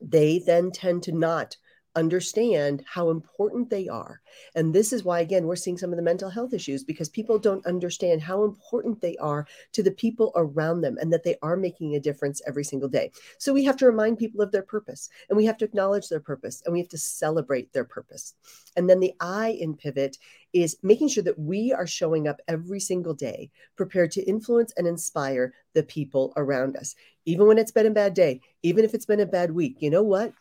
they 0.00 0.38
then 0.38 0.70
tend 0.70 1.02
to 1.02 1.12
not 1.12 1.56
understand 1.98 2.84
how 2.86 3.10
important 3.10 3.68
they 3.68 3.88
are. 3.88 4.20
And 4.54 4.72
this 4.74 4.92
is 4.92 5.04
why, 5.04 5.20
again, 5.20 5.46
we're 5.46 5.56
seeing 5.56 5.76
some 5.76 5.90
of 5.90 5.96
the 5.96 6.02
mental 6.02 6.30
health 6.30 6.54
issues 6.54 6.84
because 6.84 7.08
people 7.08 7.38
don't 7.38 7.66
understand 7.66 8.22
how 8.22 8.44
important 8.44 9.00
they 9.00 9.16
are 9.16 9.46
to 9.72 9.82
the 9.82 9.90
people 9.90 10.32
around 10.36 10.80
them 10.80 10.96
and 11.00 11.12
that 11.12 11.24
they 11.24 11.36
are 11.42 11.56
making 11.56 11.96
a 11.96 12.00
difference 12.00 12.40
every 12.46 12.64
single 12.64 12.88
day. 12.88 13.10
So 13.38 13.52
we 13.52 13.64
have 13.64 13.76
to 13.78 13.86
remind 13.86 14.18
people 14.18 14.40
of 14.40 14.52
their 14.52 14.62
purpose 14.62 15.10
and 15.28 15.36
we 15.36 15.44
have 15.46 15.58
to 15.58 15.64
acknowledge 15.64 16.08
their 16.08 16.20
purpose 16.20 16.62
and 16.64 16.72
we 16.72 16.78
have 16.78 16.88
to 16.88 16.98
celebrate 16.98 17.72
their 17.72 17.84
purpose. 17.84 18.34
And 18.76 18.88
then 18.88 19.00
the 19.00 19.14
I 19.20 19.50
in 19.60 19.74
pivot 19.74 20.18
is 20.52 20.78
making 20.82 21.08
sure 21.08 21.24
that 21.24 21.38
we 21.38 21.72
are 21.72 21.86
showing 21.86 22.28
up 22.28 22.40
every 22.48 22.80
single 22.80 23.14
day 23.14 23.50
prepared 23.76 24.12
to 24.12 24.22
influence 24.22 24.72
and 24.76 24.86
inspire 24.86 25.52
the 25.74 25.82
people 25.82 26.32
around 26.36 26.76
us. 26.76 26.94
Even 27.26 27.46
when 27.46 27.58
it's 27.58 27.72
been 27.72 27.86
a 27.86 27.90
bad 27.90 28.14
day, 28.14 28.40
even 28.62 28.84
if 28.84 28.94
it's 28.94 29.06
been 29.06 29.20
a 29.20 29.26
bad 29.26 29.50
week, 29.50 29.76
you 29.80 29.90
know 29.90 30.02
what? 30.02 30.32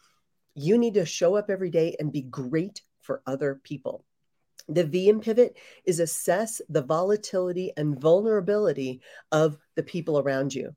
You 0.59 0.79
need 0.79 0.95
to 0.95 1.05
show 1.05 1.35
up 1.35 1.51
every 1.51 1.69
day 1.69 1.95
and 1.99 2.11
be 2.11 2.23
great 2.23 2.81
for 3.01 3.21
other 3.27 3.61
people. 3.63 4.03
The 4.67 4.83
V 4.83 5.13
pivot 5.21 5.55
is 5.85 5.99
assess 5.99 6.63
the 6.67 6.81
volatility 6.81 7.71
and 7.77 8.01
vulnerability 8.01 9.01
of 9.31 9.59
the 9.75 9.83
people 9.83 10.17
around 10.17 10.55
you. 10.55 10.75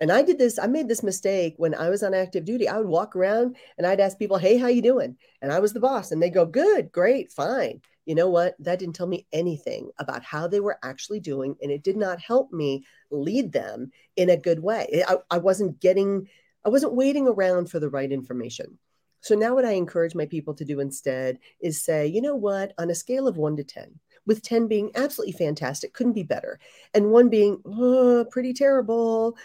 And 0.00 0.10
I 0.10 0.22
did 0.22 0.36
this, 0.36 0.58
I 0.58 0.66
made 0.66 0.88
this 0.88 1.04
mistake 1.04 1.54
when 1.58 1.76
I 1.76 1.90
was 1.90 2.02
on 2.02 2.12
active 2.12 2.44
duty. 2.44 2.68
I 2.68 2.78
would 2.78 2.88
walk 2.88 3.14
around 3.14 3.56
and 3.78 3.86
I'd 3.86 4.00
ask 4.00 4.18
people, 4.18 4.36
"Hey, 4.36 4.56
how 4.56 4.66
you 4.66 4.82
doing?" 4.82 5.16
And 5.40 5.52
I 5.52 5.60
was 5.60 5.72
the 5.72 5.78
boss 5.78 6.10
and 6.10 6.20
they 6.20 6.30
go, 6.30 6.44
"Good, 6.44 6.90
great, 6.90 7.30
fine." 7.30 7.82
You 8.06 8.16
know 8.16 8.28
what? 8.28 8.56
That 8.58 8.80
didn't 8.80 8.96
tell 8.96 9.06
me 9.06 9.28
anything 9.32 9.90
about 9.98 10.24
how 10.24 10.48
they 10.48 10.58
were 10.58 10.78
actually 10.82 11.20
doing 11.20 11.54
and 11.62 11.70
it 11.70 11.84
did 11.84 11.96
not 11.96 12.18
help 12.18 12.52
me 12.52 12.84
lead 13.12 13.52
them 13.52 13.92
in 14.16 14.28
a 14.28 14.36
good 14.36 14.58
way. 14.58 15.04
I, 15.06 15.18
I 15.30 15.38
wasn't 15.38 15.78
getting 15.78 16.28
I 16.64 16.68
wasn't 16.70 16.94
waiting 16.94 17.28
around 17.28 17.70
for 17.70 17.78
the 17.78 17.88
right 17.88 18.10
information. 18.10 18.78
So 19.20 19.34
now 19.34 19.54
what 19.54 19.64
I 19.64 19.72
encourage 19.72 20.14
my 20.14 20.26
people 20.26 20.54
to 20.54 20.64
do 20.64 20.80
instead 20.80 21.38
is 21.60 21.82
say, 21.82 22.06
you 22.06 22.22
know 22.22 22.36
what, 22.36 22.72
on 22.78 22.90
a 22.90 22.94
scale 22.94 23.28
of 23.28 23.36
one 23.36 23.56
to 23.56 23.64
10, 23.64 23.98
with 24.26 24.42
10 24.42 24.66
being 24.66 24.90
absolutely 24.94 25.32
fantastic, 25.32 25.92
couldn't 25.92 26.12
be 26.12 26.22
better, 26.22 26.58
and 26.94 27.10
one 27.10 27.28
being 27.28 27.60
oh, 27.66 28.24
pretty 28.30 28.52
terrible, 28.52 29.36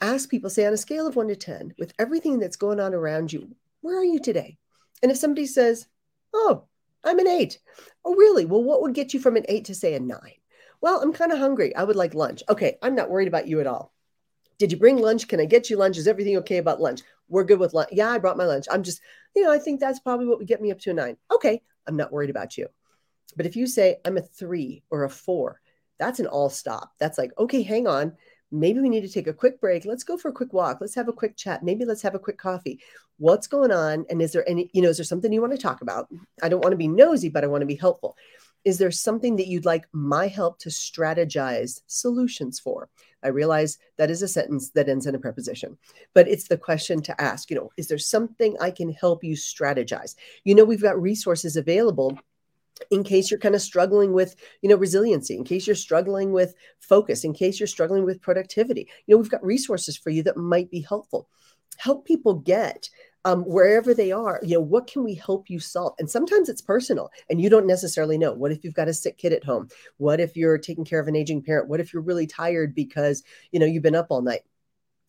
ask 0.00 0.28
people, 0.28 0.50
say, 0.50 0.66
on 0.66 0.72
a 0.72 0.76
scale 0.76 1.06
of 1.06 1.16
one 1.16 1.28
to 1.28 1.36
10, 1.36 1.74
with 1.78 1.92
everything 1.98 2.38
that's 2.38 2.56
going 2.56 2.80
on 2.80 2.94
around 2.94 3.32
you, 3.32 3.54
where 3.80 3.98
are 3.98 4.04
you 4.04 4.20
today? 4.20 4.58
And 5.02 5.10
if 5.10 5.18
somebody 5.18 5.46
says, 5.46 5.86
oh, 6.32 6.64
I'm 7.04 7.18
an 7.18 7.28
eight. 7.28 7.58
Oh, 8.04 8.14
really? 8.14 8.44
Well, 8.44 8.62
what 8.62 8.82
would 8.82 8.94
get 8.94 9.14
you 9.14 9.20
from 9.20 9.36
an 9.36 9.44
eight 9.48 9.66
to 9.66 9.74
say 9.74 9.94
a 9.94 10.00
nine? 10.00 10.34
Well, 10.80 11.00
I'm 11.00 11.12
kind 11.12 11.32
of 11.32 11.38
hungry. 11.38 11.74
I 11.74 11.84
would 11.84 11.96
like 11.96 12.14
lunch. 12.14 12.42
Okay, 12.48 12.76
I'm 12.82 12.94
not 12.94 13.10
worried 13.10 13.28
about 13.28 13.48
you 13.48 13.60
at 13.60 13.66
all. 13.66 13.93
Did 14.58 14.72
you 14.72 14.78
bring 14.78 14.98
lunch? 14.98 15.28
Can 15.28 15.40
I 15.40 15.44
get 15.44 15.70
you 15.70 15.76
lunch? 15.76 15.98
Is 15.98 16.08
everything 16.08 16.36
okay 16.38 16.58
about 16.58 16.80
lunch? 16.80 17.02
We're 17.28 17.44
good 17.44 17.58
with 17.58 17.74
lunch. 17.74 17.88
Yeah, 17.92 18.10
I 18.10 18.18
brought 18.18 18.36
my 18.36 18.44
lunch. 18.44 18.66
I'm 18.70 18.82
just, 18.82 19.00
you 19.34 19.42
know, 19.42 19.52
I 19.52 19.58
think 19.58 19.80
that's 19.80 20.00
probably 20.00 20.26
what 20.26 20.38
would 20.38 20.46
get 20.46 20.62
me 20.62 20.70
up 20.70 20.78
to 20.80 20.90
a 20.90 20.94
nine. 20.94 21.16
Okay, 21.32 21.62
I'm 21.86 21.96
not 21.96 22.12
worried 22.12 22.30
about 22.30 22.56
you. 22.56 22.68
But 23.36 23.46
if 23.46 23.56
you 23.56 23.66
say 23.66 23.96
I'm 24.04 24.16
a 24.16 24.22
three 24.22 24.82
or 24.90 25.04
a 25.04 25.10
four, 25.10 25.60
that's 25.98 26.20
an 26.20 26.26
all 26.26 26.50
stop. 26.50 26.92
That's 26.98 27.18
like, 27.18 27.32
okay, 27.38 27.62
hang 27.62 27.86
on. 27.86 28.12
Maybe 28.52 28.80
we 28.80 28.88
need 28.88 29.00
to 29.00 29.08
take 29.08 29.26
a 29.26 29.32
quick 29.32 29.60
break. 29.60 29.84
Let's 29.84 30.04
go 30.04 30.16
for 30.16 30.28
a 30.28 30.32
quick 30.32 30.52
walk. 30.52 30.78
Let's 30.80 30.94
have 30.94 31.08
a 31.08 31.12
quick 31.12 31.36
chat. 31.36 31.64
Maybe 31.64 31.84
let's 31.84 32.02
have 32.02 32.14
a 32.14 32.20
quick 32.20 32.38
coffee. 32.38 32.80
What's 33.18 33.48
going 33.48 33.72
on? 33.72 34.06
And 34.10 34.22
is 34.22 34.32
there 34.32 34.48
any, 34.48 34.70
you 34.72 34.82
know, 34.82 34.90
is 34.90 34.98
there 34.98 35.04
something 35.04 35.32
you 35.32 35.40
want 35.40 35.52
to 35.54 35.58
talk 35.58 35.82
about? 35.82 36.08
I 36.42 36.48
don't 36.48 36.62
want 36.62 36.72
to 36.72 36.76
be 36.76 36.88
nosy, 36.88 37.28
but 37.28 37.42
I 37.42 37.48
want 37.48 37.62
to 37.62 37.66
be 37.66 37.74
helpful. 37.74 38.16
Is 38.64 38.78
there 38.78 38.90
something 38.90 39.36
that 39.36 39.48
you'd 39.48 39.64
like 39.64 39.86
my 39.92 40.26
help 40.28 40.58
to 40.60 40.68
strategize 40.68 41.80
solutions 41.86 42.60
for? 42.60 42.88
I 43.24 43.28
realize 43.28 43.78
that 43.96 44.10
is 44.10 44.22
a 44.22 44.28
sentence 44.28 44.70
that 44.70 44.88
ends 44.88 45.06
in 45.06 45.14
a 45.14 45.18
preposition, 45.18 45.78
but 46.12 46.28
it's 46.28 46.48
the 46.48 46.58
question 46.58 47.02
to 47.02 47.20
ask, 47.20 47.50
you 47.50 47.56
know, 47.56 47.70
is 47.76 47.88
there 47.88 47.98
something 47.98 48.56
I 48.60 48.70
can 48.70 48.92
help 48.92 49.24
you 49.24 49.34
strategize? 49.34 50.14
You 50.44 50.54
know, 50.54 50.64
we've 50.64 50.82
got 50.82 51.00
resources 51.00 51.56
available 51.56 52.18
in 52.90 53.04
case 53.04 53.30
you're 53.30 53.40
kind 53.40 53.54
of 53.54 53.62
struggling 53.62 54.12
with 54.12 54.34
you 54.60 54.68
know 54.68 54.76
resiliency 54.76 55.36
in 55.36 55.44
case 55.44 55.66
you're 55.66 55.76
struggling 55.76 56.32
with 56.32 56.54
focus 56.80 57.22
in 57.22 57.32
case 57.32 57.60
you're 57.60 57.68
struggling 57.68 58.04
with 58.04 58.20
productivity 58.20 58.88
you 59.06 59.14
know 59.14 59.18
we've 59.18 59.30
got 59.30 59.44
resources 59.44 59.96
for 59.96 60.10
you 60.10 60.24
that 60.24 60.36
might 60.36 60.68
be 60.72 60.80
helpful 60.80 61.28
help 61.78 62.04
people 62.04 62.34
get 62.34 62.90
um, 63.24 63.42
wherever 63.42 63.94
they 63.94 64.12
are, 64.12 64.38
you 64.42 64.54
know, 64.54 64.60
what 64.60 64.86
can 64.86 65.02
we 65.02 65.14
help 65.14 65.48
you 65.48 65.58
solve? 65.58 65.94
And 65.98 66.08
sometimes 66.08 66.48
it's 66.48 66.60
personal 66.60 67.10
and 67.30 67.40
you 67.40 67.48
don't 67.48 67.66
necessarily 67.66 68.18
know. 68.18 68.32
What 68.32 68.52
if 68.52 68.64
you've 68.64 68.74
got 68.74 68.88
a 68.88 68.94
sick 68.94 69.16
kid 69.16 69.32
at 69.32 69.44
home? 69.44 69.68
What 69.96 70.20
if 70.20 70.36
you're 70.36 70.58
taking 70.58 70.84
care 70.84 71.00
of 71.00 71.08
an 71.08 71.16
aging 71.16 71.42
parent? 71.42 71.68
What 71.68 71.80
if 71.80 71.92
you're 71.92 72.02
really 72.02 72.26
tired 72.26 72.74
because, 72.74 73.22
you 73.50 73.60
know, 73.60 73.66
you've 73.66 73.82
been 73.82 73.94
up 73.94 74.08
all 74.10 74.22
night? 74.22 74.42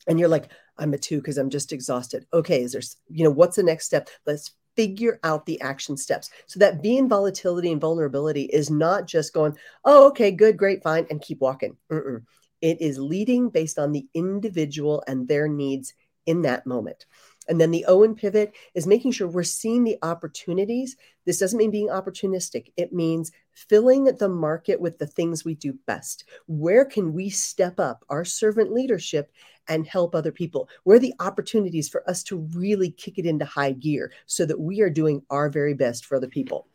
And 0.07 0.19
you're 0.19 0.29
like, 0.29 0.49
I'm 0.77 0.93
a 0.93 0.97
two 0.97 1.17
because 1.17 1.37
I'm 1.37 1.49
just 1.49 1.73
exhausted. 1.73 2.25
Okay, 2.31 2.61
is 2.61 2.73
there, 2.73 2.81
you 3.09 3.23
know, 3.23 3.31
what's 3.31 3.55
the 3.55 3.63
next 3.63 3.85
step? 3.85 4.07
Let's 4.25 4.51
figure 4.75 5.19
out 5.23 5.45
the 5.45 5.59
action 5.61 5.97
steps. 5.97 6.29
So 6.47 6.59
that 6.59 6.81
being 6.83 7.09
volatility 7.09 7.71
and 7.71 7.81
vulnerability 7.81 8.43
is 8.43 8.69
not 8.69 9.07
just 9.07 9.33
going, 9.33 9.57
oh, 9.83 10.07
okay, 10.09 10.31
good, 10.31 10.57
great, 10.57 10.83
fine, 10.83 11.07
and 11.09 11.21
keep 11.21 11.39
walking. 11.39 11.77
Mm-mm. 11.91 12.23
It 12.61 12.81
is 12.81 12.99
leading 12.99 13.49
based 13.49 13.79
on 13.79 13.91
the 13.91 14.05
individual 14.13 15.03
and 15.07 15.27
their 15.27 15.47
needs 15.47 15.93
in 16.25 16.41
that 16.43 16.65
moment. 16.65 17.05
And 17.47 17.59
then 17.61 17.71
the 17.71 17.85
Owen 17.85 18.15
pivot 18.15 18.53
is 18.73 18.87
making 18.87 19.11
sure 19.11 19.27
we're 19.27 19.43
seeing 19.43 19.83
the 19.83 19.97
opportunities. 20.01 20.95
This 21.25 21.39
doesn't 21.39 21.57
mean 21.57 21.71
being 21.71 21.89
opportunistic, 21.89 22.71
it 22.77 22.93
means 22.93 23.31
filling 23.53 24.05
the 24.05 24.29
market 24.29 24.79
with 24.81 24.97
the 24.97 25.07
things 25.07 25.45
we 25.45 25.55
do 25.55 25.77
best. 25.85 26.25
Where 26.47 26.85
can 26.85 27.13
we 27.13 27.29
step 27.29 27.79
up 27.79 28.03
our 28.09 28.25
servant 28.25 28.73
leadership 28.73 29.31
and 29.67 29.87
help 29.87 30.13
other 30.13 30.31
people? 30.31 30.69
Where 30.83 30.97
are 30.97 30.99
the 30.99 31.13
opportunities 31.19 31.89
for 31.89 32.07
us 32.09 32.23
to 32.23 32.47
really 32.53 32.91
kick 32.91 33.17
it 33.17 33.25
into 33.25 33.45
high 33.45 33.71
gear 33.71 34.11
so 34.25 34.45
that 34.45 34.59
we 34.59 34.81
are 34.81 34.89
doing 34.89 35.23
our 35.29 35.49
very 35.49 35.73
best 35.73 36.05
for 36.05 36.15
other 36.15 36.27
people? 36.27 36.67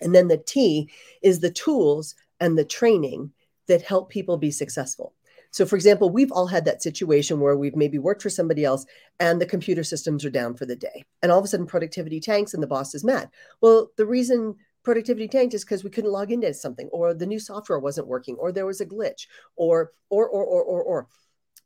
And 0.00 0.14
then 0.14 0.28
the 0.28 0.38
T 0.38 0.90
is 1.22 1.40
the 1.40 1.50
tools 1.50 2.14
and 2.40 2.56
the 2.56 2.64
training 2.64 3.32
that 3.66 3.82
help 3.82 4.10
people 4.10 4.36
be 4.36 4.50
successful. 4.50 5.14
So, 5.50 5.64
for 5.64 5.76
example, 5.76 6.10
we've 6.10 6.32
all 6.32 6.46
had 6.46 6.64
that 6.66 6.82
situation 6.82 7.40
where 7.40 7.56
we've 7.56 7.76
maybe 7.76 7.98
worked 7.98 8.22
for 8.22 8.30
somebody 8.30 8.64
else 8.64 8.84
and 9.18 9.40
the 9.40 9.46
computer 9.46 9.82
systems 9.82 10.24
are 10.24 10.30
down 10.30 10.54
for 10.54 10.66
the 10.66 10.76
day. 10.76 11.04
And 11.22 11.32
all 11.32 11.38
of 11.38 11.44
a 11.44 11.48
sudden, 11.48 11.66
productivity 11.66 12.20
tanks 12.20 12.54
and 12.54 12.62
the 12.62 12.66
boss 12.66 12.94
is 12.94 13.04
mad. 13.04 13.30
Well, 13.60 13.90
the 13.96 14.06
reason 14.06 14.56
productivity 14.84 15.28
tanked 15.28 15.54
is 15.54 15.64
because 15.64 15.84
we 15.84 15.90
couldn't 15.90 16.12
log 16.12 16.32
into 16.32 16.52
something, 16.54 16.88
or 16.92 17.14
the 17.14 17.26
new 17.26 17.38
software 17.38 17.78
wasn't 17.78 18.06
working, 18.06 18.36
or 18.36 18.52
there 18.52 18.66
was 18.66 18.80
a 18.80 18.86
glitch, 18.86 19.26
or, 19.56 19.92
or, 20.10 20.28
or, 20.28 20.44
or, 20.44 20.62
or, 20.62 20.82
or. 20.82 21.08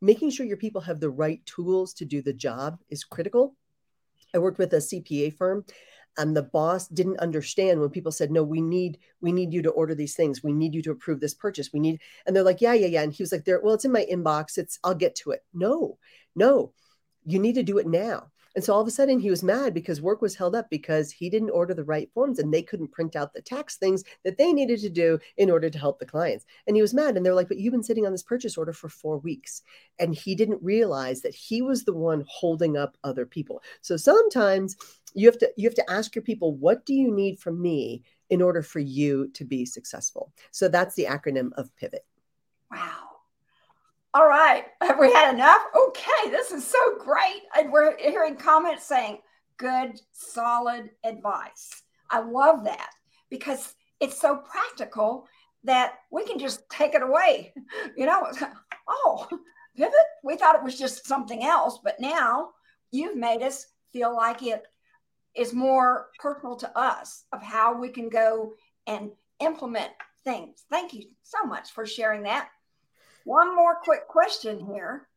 Making 0.01 0.29
sure 0.31 0.45
your 0.45 0.57
people 0.57 0.81
have 0.81 0.99
the 0.99 1.09
right 1.09 1.45
tools 1.45 1.93
to 1.95 2.05
do 2.05 2.21
the 2.21 2.33
job 2.33 2.79
is 2.89 3.03
critical. 3.03 3.55
I 4.33 4.39
worked 4.39 4.57
with 4.57 4.73
a 4.73 4.77
CPA 4.77 5.35
firm 5.37 5.63
and 6.17 6.35
the 6.35 6.43
boss 6.43 6.87
didn't 6.87 7.19
understand 7.19 7.79
when 7.79 7.89
people 7.89 8.11
said 8.11 8.31
no 8.31 8.43
we 8.43 8.61
need 8.61 8.97
we 9.21 9.31
need 9.31 9.53
you 9.53 9.61
to 9.61 9.71
order 9.71 9.95
these 9.95 10.15
things 10.15 10.43
we 10.43 10.53
need 10.53 10.73
you 10.73 10.81
to 10.81 10.91
approve 10.91 11.19
this 11.19 11.33
purchase 11.33 11.71
we 11.73 11.79
need 11.79 11.99
and 12.25 12.35
they're 12.35 12.43
like 12.43 12.61
yeah 12.61 12.73
yeah 12.73 12.87
yeah 12.87 13.01
and 13.01 13.13
he 13.13 13.23
was 13.23 13.31
like 13.31 13.45
there 13.45 13.59
well 13.61 13.73
it's 13.73 13.85
in 13.85 13.91
my 13.91 14.05
inbox 14.11 14.57
it's 14.57 14.79
i'll 14.83 14.95
get 14.95 15.15
to 15.15 15.31
it 15.31 15.43
no 15.53 15.97
no 16.35 16.71
you 17.25 17.39
need 17.39 17.55
to 17.55 17.63
do 17.63 17.77
it 17.77 17.87
now 17.87 18.29
and 18.55 18.63
so 18.63 18.73
all 18.73 18.81
of 18.81 18.87
a 18.87 18.91
sudden 18.91 19.19
he 19.19 19.29
was 19.29 19.43
mad 19.43 19.73
because 19.73 20.01
work 20.01 20.21
was 20.21 20.35
held 20.35 20.55
up 20.55 20.69
because 20.69 21.11
he 21.11 21.29
didn't 21.29 21.49
order 21.49 21.73
the 21.73 21.83
right 21.83 22.09
forms 22.13 22.39
and 22.39 22.53
they 22.53 22.61
couldn't 22.61 22.91
print 22.91 23.15
out 23.15 23.33
the 23.33 23.41
tax 23.41 23.77
things 23.77 24.03
that 24.23 24.37
they 24.37 24.53
needed 24.53 24.79
to 24.81 24.89
do 24.89 25.19
in 25.37 25.49
order 25.49 25.69
to 25.69 25.79
help 25.79 25.99
the 25.99 26.05
clients. 26.05 26.45
And 26.67 26.75
he 26.75 26.81
was 26.81 26.93
mad. 26.93 27.17
And 27.17 27.25
they're 27.25 27.33
like, 27.33 27.47
but 27.47 27.57
you've 27.57 27.71
been 27.71 27.83
sitting 27.83 28.05
on 28.05 28.11
this 28.11 28.23
purchase 28.23 28.57
order 28.57 28.73
for 28.73 28.89
four 28.89 29.17
weeks. 29.17 29.63
And 29.97 30.13
he 30.13 30.35
didn't 30.35 30.61
realize 30.61 31.21
that 31.21 31.33
he 31.33 31.61
was 31.61 31.83
the 31.83 31.93
one 31.93 32.23
holding 32.27 32.77
up 32.77 32.97
other 33.03 33.25
people. 33.25 33.63
So 33.81 33.97
sometimes 33.97 34.75
you 35.13 35.27
have 35.27 35.37
to 35.39 35.51
you 35.57 35.67
have 35.67 35.75
to 35.75 35.91
ask 35.91 36.15
your 36.15 36.23
people, 36.23 36.55
what 36.55 36.85
do 36.85 36.93
you 36.93 37.13
need 37.13 37.39
from 37.39 37.61
me 37.61 38.03
in 38.29 38.41
order 38.41 38.61
for 38.61 38.79
you 38.79 39.29
to 39.29 39.45
be 39.45 39.65
successful? 39.65 40.33
So 40.51 40.67
that's 40.67 40.95
the 40.95 41.05
acronym 41.05 41.51
of 41.53 41.75
pivot. 41.75 42.05
Wow. 42.71 42.99
All 44.15 44.27
right. 44.27 44.65
Have 44.81 44.99
we 44.99 45.11
had 45.11 45.33
enough? 45.33 45.61
Okay. 45.75 46.29
This 46.29 46.51
is 46.51 46.65
so 46.65 46.97
great. 46.99 47.41
And 47.57 47.71
we're 47.71 47.97
hearing 47.97 48.35
comments 48.35 48.85
saying, 48.85 49.19
good, 49.57 49.99
solid 50.11 50.91
advice. 51.03 51.83
I 52.09 52.19
love 52.19 52.63
that 52.65 52.91
because 53.29 53.73
it's 53.99 54.19
so 54.19 54.37
practical 54.37 55.27
that 55.63 55.99
we 56.11 56.25
can 56.25 56.37
just 56.37 56.69
take 56.69 56.93
it 56.93 57.01
away. 57.01 57.53
You 57.97 58.05
know, 58.05 58.27
oh, 58.87 59.27
pivot. 59.75 59.93
We 60.23 60.35
thought 60.35 60.55
it 60.55 60.63
was 60.63 60.77
just 60.77 61.05
something 61.05 61.43
else, 61.43 61.79
but 61.83 61.99
now 61.99 62.49
you've 62.91 63.17
made 63.17 63.41
us 63.41 63.67
feel 63.91 64.15
like 64.15 64.41
it 64.43 64.63
is 65.35 65.53
more 65.53 66.07
personal 66.19 66.55
to 66.57 66.77
us 66.77 67.25
of 67.33 67.41
how 67.41 67.79
we 67.79 67.89
can 67.89 68.09
go 68.09 68.53
and 68.87 69.11
implement 69.39 69.91
things. 70.23 70.65
Thank 70.69 70.93
you 70.93 71.05
so 71.23 71.45
much 71.45 71.71
for 71.71 71.85
sharing 71.85 72.23
that. 72.23 72.49
One 73.25 73.55
more 73.55 73.77
quick 73.81 74.07
question 74.07 74.59
here. 74.59 75.07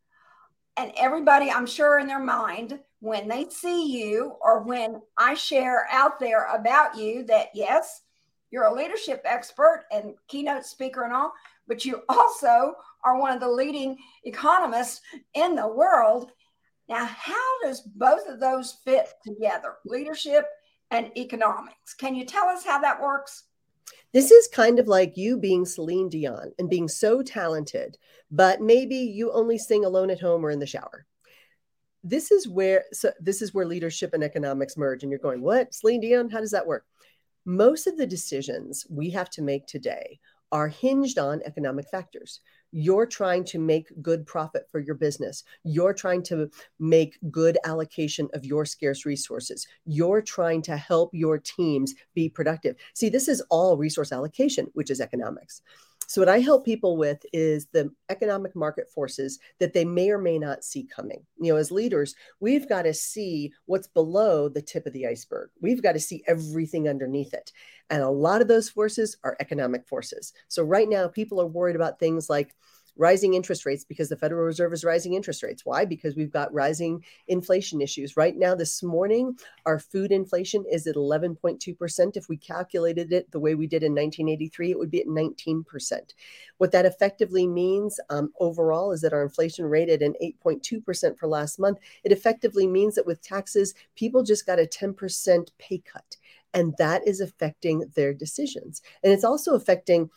And 0.76 0.92
everybody, 0.96 1.50
I'm 1.50 1.66
sure, 1.66 1.98
in 1.98 2.06
their 2.06 2.22
mind, 2.22 2.78
when 3.00 3.28
they 3.28 3.48
see 3.48 3.90
you 3.92 4.36
or 4.40 4.62
when 4.62 5.00
I 5.16 5.34
share 5.34 5.86
out 5.90 6.18
there 6.18 6.46
about 6.54 6.96
you 6.96 7.24
that 7.26 7.48
yes, 7.54 8.02
you're 8.50 8.64
a 8.64 8.74
leadership 8.74 9.22
expert 9.24 9.84
and 9.90 10.14
keynote 10.28 10.64
speaker 10.64 11.04
and 11.04 11.12
all, 11.12 11.32
but 11.66 11.84
you 11.84 12.02
also 12.08 12.74
are 13.04 13.18
one 13.18 13.32
of 13.32 13.40
the 13.40 13.48
leading 13.48 13.96
economists 14.24 15.00
in 15.34 15.54
the 15.54 15.66
world. 15.66 16.30
Now, 16.88 17.04
how 17.04 17.62
does 17.62 17.80
both 17.80 18.28
of 18.28 18.38
those 18.38 18.78
fit 18.84 19.08
together, 19.24 19.74
leadership 19.84 20.46
and 20.90 21.10
economics? 21.16 21.94
Can 21.94 22.14
you 22.14 22.24
tell 22.24 22.48
us 22.48 22.64
how 22.64 22.78
that 22.80 23.00
works? 23.00 23.44
This 24.12 24.30
is 24.30 24.48
kind 24.48 24.78
of 24.78 24.88
like 24.88 25.16
you 25.16 25.36
being 25.36 25.66
Celine 25.66 26.08
Dion 26.08 26.52
and 26.58 26.70
being 26.70 26.88
so 26.88 27.22
talented, 27.22 27.98
but 28.30 28.60
maybe 28.60 28.96
you 28.96 29.32
only 29.32 29.58
sing 29.58 29.84
alone 29.84 30.10
at 30.10 30.20
home 30.20 30.44
or 30.44 30.50
in 30.50 30.60
the 30.60 30.66
shower. 30.66 31.06
This 32.02 32.30
is 32.30 32.48
where 32.48 32.84
so 32.92 33.12
this 33.18 33.42
is 33.42 33.52
where 33.52 33.66
leadership 33.66 34.14
and 34.14 34.22
economics 34.22 34.76
merge 34.76 35.02
and 35.02 35.10
you're 35.10 35.18
going, 35.18 35.42
"What? 35.42 35.74
Celine 35.74 36.00
Dion? 36.00 36.30
How 36.30 36.40
does 36.40 36.52
that 36.52 36.66
work?" 36.66 36.86
Most 37.44 37.86
of 37.86 37.96
the 37.96 38.06
decisions 38.06 38.86
we 38.88 39.10
have 39.10 39.28
to 39.30 39.42
make 39.42 39.66
today 39.66 40.20
are 40.52 40.68
hinged 40.68 41.18
on 41.18 41.42
economic 41.44 41.88
factors 41.88 42.40
you're 42.72 43.06
trying 43.06 43.44
to 43.44 43.58
make 43.58 43.88
good 44.02 44.26
profit 44.26 44.68
for 44.70 44.80
your 44.80 44.94
business. 44.94 45.44
You're 45.64 45.94
trying 45.94 46.22
to 46.24 46.50
make 46.78 47.18
good 47.30 47.58
allocation 47.64 48.28
of 48.34 48.44
your 48.44 48.64
scarce 48.64 49.06
resources. 49.06 49.66
You're 49.84 50.22
trying 50.22 50.62
to 50.62 50.76
help 50.76 51.10
your 51.12 51.38
teams 51.38 51.94
be 52.14 52.28
productive. 52.28 52.76
See, 52.94 53.08
this 53.08 53.28
is 53.28 53.42
all 53.50 53.76
resource 53.76 54.12
allocation, 54.12 54.66
which 54.74 54.90
is 54.90 55.00
economics. 55.00 55.62
So, 56.06 56.20
what 56.20 56.28
I 56.28 56.38
help 56.38 56.64
people 56.64 56.96
with 56.96 57.24
is 57.32 57.66
the 57.72 57.90
economic 58.08 58.54
market 58.54 58.88
forces 58.88 59.38
that 59.58 59.72
they 59.72 59.84
may 59.84 60.10
or 60.10 60.18
may 60.18 60.38
not 60.38 60.64
see 60.64 60.84
coming. 60.84 61.24
You 61.40 61.52
know, 61.52 61.58
as 61.58 61.70
leaders, 61.70 62.14
we've 62.40 62.68
got 62.68 62.82
to 62.82 62.94
see 62.94 63.52
what's 63.66 63.88
below 63.88 64.48
the 64.48 64.62
tip 64.62 64.86
of 64.86 64.92
the 64.92 65.06
iceberg. 65.06 65.50
We've 65.60 65.82
got 65.82 65.92
to 65.92 66.00
see 66.00 66.22
everything 66.26 66.88
underneath 66.88 67.34
it. 67.34 67.52
And 67.90 68.02
a 68.02 68.10
lot 68.10 68.40
of 68.40 68.48
those 68.48 68.68
forces 68.68 69.16
are 69.24 69.36
economic 69.40 69.86
forces. 69.86 70.32
So, 70.48 70.62
right 70.62 70.88
now, 70.88 71.08
people 71.08 71.40
are 71.40 71.46
worried 71.46 71.76
about 71.76 71.98
things 71.98 72.30
like 72.30 72.54
rising 72.96 73.34
interest 73.34 73.66
rates 73.66 73.84
because 73.84 74.08
the 74.08 74.16
Federal 74.16 74.44
Reserve 74.44 74.72
is 74.72 74.84
rising 74.84 75.14
interest 75.14 75.42
rates. 75.42 75.64
Why? 75.64 75.84
Because 75.84 76.16
we've 76.16 76.32
got 76.32 76.52
rising 76.52 77.04
inflation 77.28 77.80
issues. 77.80 78.16
Right 78.16 78.36
now, 78.36 78.54
this 78.54 78.82
morning, 78.82 79.38
our 79.66 79.78
food 79.78 80.12
inflation 80.12 80.64
is 80.70 80.86
at 80.86 80.96
11.2%. 80.96 82.16
If 82.16 82.28
we 82.28 82.36
calculated 82.36 83.12
it 83.12 83.30
the 83.30 83.40
way 83.40 83.54
we 83.54 83.66
did 83.66 83.82
in 83.82 83.92
1983, 83.92 84.70
it 84.70 84.78
would 84.78 84.90
be 84.90 85.00
at 85.00 85.06
19%. 85.06 85.64
What 86.58 86.72
that 86.72 86.86
effectively 86.86 87.46
means 87.46 88.00
um, 88.10 88.32
overall 88.40 88.92
is 88.92 89.02
that 89.02 89.12
our 89.12 89.22
inflation 89.22 89.66
rate 89.66 89.90
at 89.90 90.02
an 90.02 90.14
8.2% 90.22 91.18
for 91.18 91.28
last 91.28 91.58
month, 91.58 91.78
it 92.04 92.12
effectively 92.12 92.66
means 92.66 92.94
that 92.94 93.06
with 93.06 93.22
taxes, 93.22 93.74
people 93.94 94.22
just 94.22 94.46
got 94.46 94.58
a 94.58 94.66
10% 94.66 95.48
pay 95.58 95.78
cut. 95.78 96.16
And 96.54 96.74
that 96.78 97.06
is 97.06 97.20
affecting 97.20 97.84
their 97.94 98.14
decisions. 98.14 98.80
And 99.02 99.12
it's 99.12 99.24
also 99.24 99.54
affecting 99.54 100.08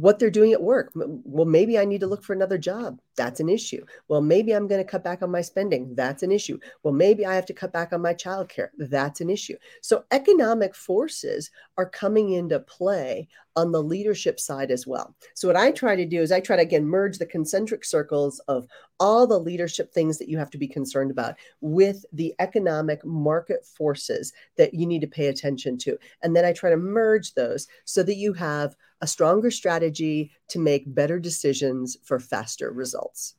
what 0.00 0.18
they're 0.18 0.30
doing 0.30 0.52
at 0.52 0.62
work. 0.62 0.90
Well, 0.94 1.46
maybe 1.46 1.78
I 1.78 1.84
need 1.84 2.00
to 2.00 2.06
look 2.06 2.24
for 2.24 2.32
another 2.32 2.58
job. 2.58 3.00
That's 3.16 3.40
an 3.40 3.48
issue. 3.48 3.84
Well, 4.08 4.20
maybe 4.20 4.52
I'm 4.52 4.66
going 4.66 4.82
to 4.82 4.90
cut 4.90 5.04
back 5.04 5.22
on 5.22 5.30
my 5.30 5.40
spending. 5.40 5.94
That's 5.94 6.22
an 6.22 6.32
issue. 6.32 6.58
Well, 6.82 6.94
maybe 6.94 7.24
I 7.24 7.34
have 7.34 7.46
to 7.46 7.54
cut 7.54 7.72
back 7.72 7.92
on 7.92 8.02
my 8.02 8.14
childcare. 8.14 8.68
That's 8.78 9.20
an 9.20 9.30
issue. 9.30 9.56
So 9.80 10.04
economic 10.10 10.74
forces 10.74 11.50
are 11.76 11.88
coming 11.88 12.32
into 12.32 12.60
play 12.60 13.28
on 13.56 13.70
the 13.70 13.82
leadership 13.82 14.40
side 14.40 14.70
as 14.70 14.86
well. 14.86 15.14
So 15.34 15.48
what 15.48 15.56
I 15.56 15.70
try 15.70 15.94
to 15.94 16.04
do 16.04 16.20
is 16.20 16.32
I 16.32 16.40
try 16.40 16.56
to 16.56 16.62
again 16.62 16.84
merge 16.84 17.18
the 17.18 17.26
concentric 17.26 17.84
circles 17.84 18.40
of 18.48 18.66
all 18.98 19.26
the 19.26 19.38
leadership 19.38 19.92
things 19.92 20.18
that 20.18 20.28
you 20.28 20.38
have 20.38 20.50
to 20.50 20.58
be 20.58 20.66
concerned 20.66 21.10
about 21.10 21.36
with 21.60 22.04
the 22.12 22.34
economic 22.40 23.04
market 23.04 23.64
forces 23.64 24.32
that 24.56 24.74
you 24.74 24.86
need 24.86 25.00
to 25.00 25.06
pay 25.06 25.28
attention 25.28 25.78
to. 25.78 25.96
And 26.22 26.34
then 26.34 26.44
I 26.44 26.52
try 26.52 26.70
to 26.70 26.76
merge 26.76 27.34
those 27.34 27.68
so 27.84 28.02
that 28.02 28.16
you 28.16 28.32
have 28.32 28.76
a 29.00 29.06
stronger 29.06 29.50
strategy 29.50 30.32
to 30.48 30.58
make 30.58 30.94
better 30.94 31.18
decisions 31.18 31.96
for 32.04 32.18
faster 32.18 32.70
results. 32.70 33.34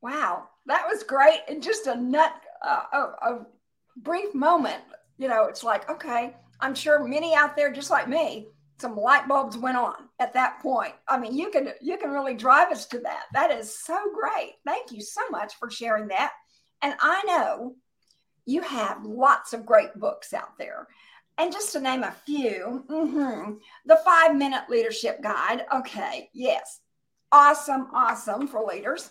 Wow, 0.00 0.48
that 0.66 0.86
was 0.86 1.02
great. 1.02 1.40
And 1.48 1.62
just 1.62 1.86
a 1.86 1.96
nut, 1.96 2.32
uh, 2.62 2.82
a, 2.92 2.98
a 2.98 3.46
brief 3.96 4.34
moment. 4.34 4.82
You 5.18 5.28
know, 5.28 5.44
it's 5.44 5.64
like, 5.64 5.88
okay, 5.88 6.34
I'm 6.60 6.74
sure 6.74 7.02
many 7.04 7.34
out 7.34 7.56
there, 7.56 7.72
just 7.72 7.90
like 7.90 8.08
me, 8.08 8.48
some 8.78 8.96
light 8.96 9.28
bulbs 9.28 9.56
went 9.56 9.76
on 9.76 10.08
at 10.18 10.34
that 10.34 10.60
point. 10.60 10.94
I 11.08 11.18
mean, 11.18 11.36
you 11.36 11.50
can 11.50 11.70
you 11.80 11.96
can 11.96 12.10
really 12.10 12.34
drive 12.34 12.70
us 12.70 12.86
to 12.86 12.98
that. 13.00 13.24
That 13.32 13.50
is 13.50 13.78
so 13.78 13.98
great. 14.12 14.54
Thank 14.66 14.92
you 14.92 15.00
so 15.00 15.22
much 15.30 15.54
for 15.54 15.70
sharing 15.70 16.08
that. 16.08 16.32
And 16.82 16.94
I 17.00 17.22
know 17.26 17.76
you 18.46 18.60
have 18.62 19.04
lots 19.04 19.52
of 19.52 19.64
great 19.64 19.94
books 19.94 20.34
out 20.34 20.58
there. 20.58 20.88
And 21.38 21.52
just 21.52 21.72
to 21.72 21.80
name 21.80 22.04
a 22.04 22.14
few, 22.24 22.84
mm-hmm, 22.88 23.54
the 23.86 23.96
five 24.04 24.36
minute 24.36 24.64
leadership 24.68 25.20
guide. 25.22 25.66
Okay, 25.74 26.30
yes, 26.32 26.80
awesome, 27.32 27.88
awesome 27.92 28.46
for 28.46 28.64
leaders. 28.64 29.10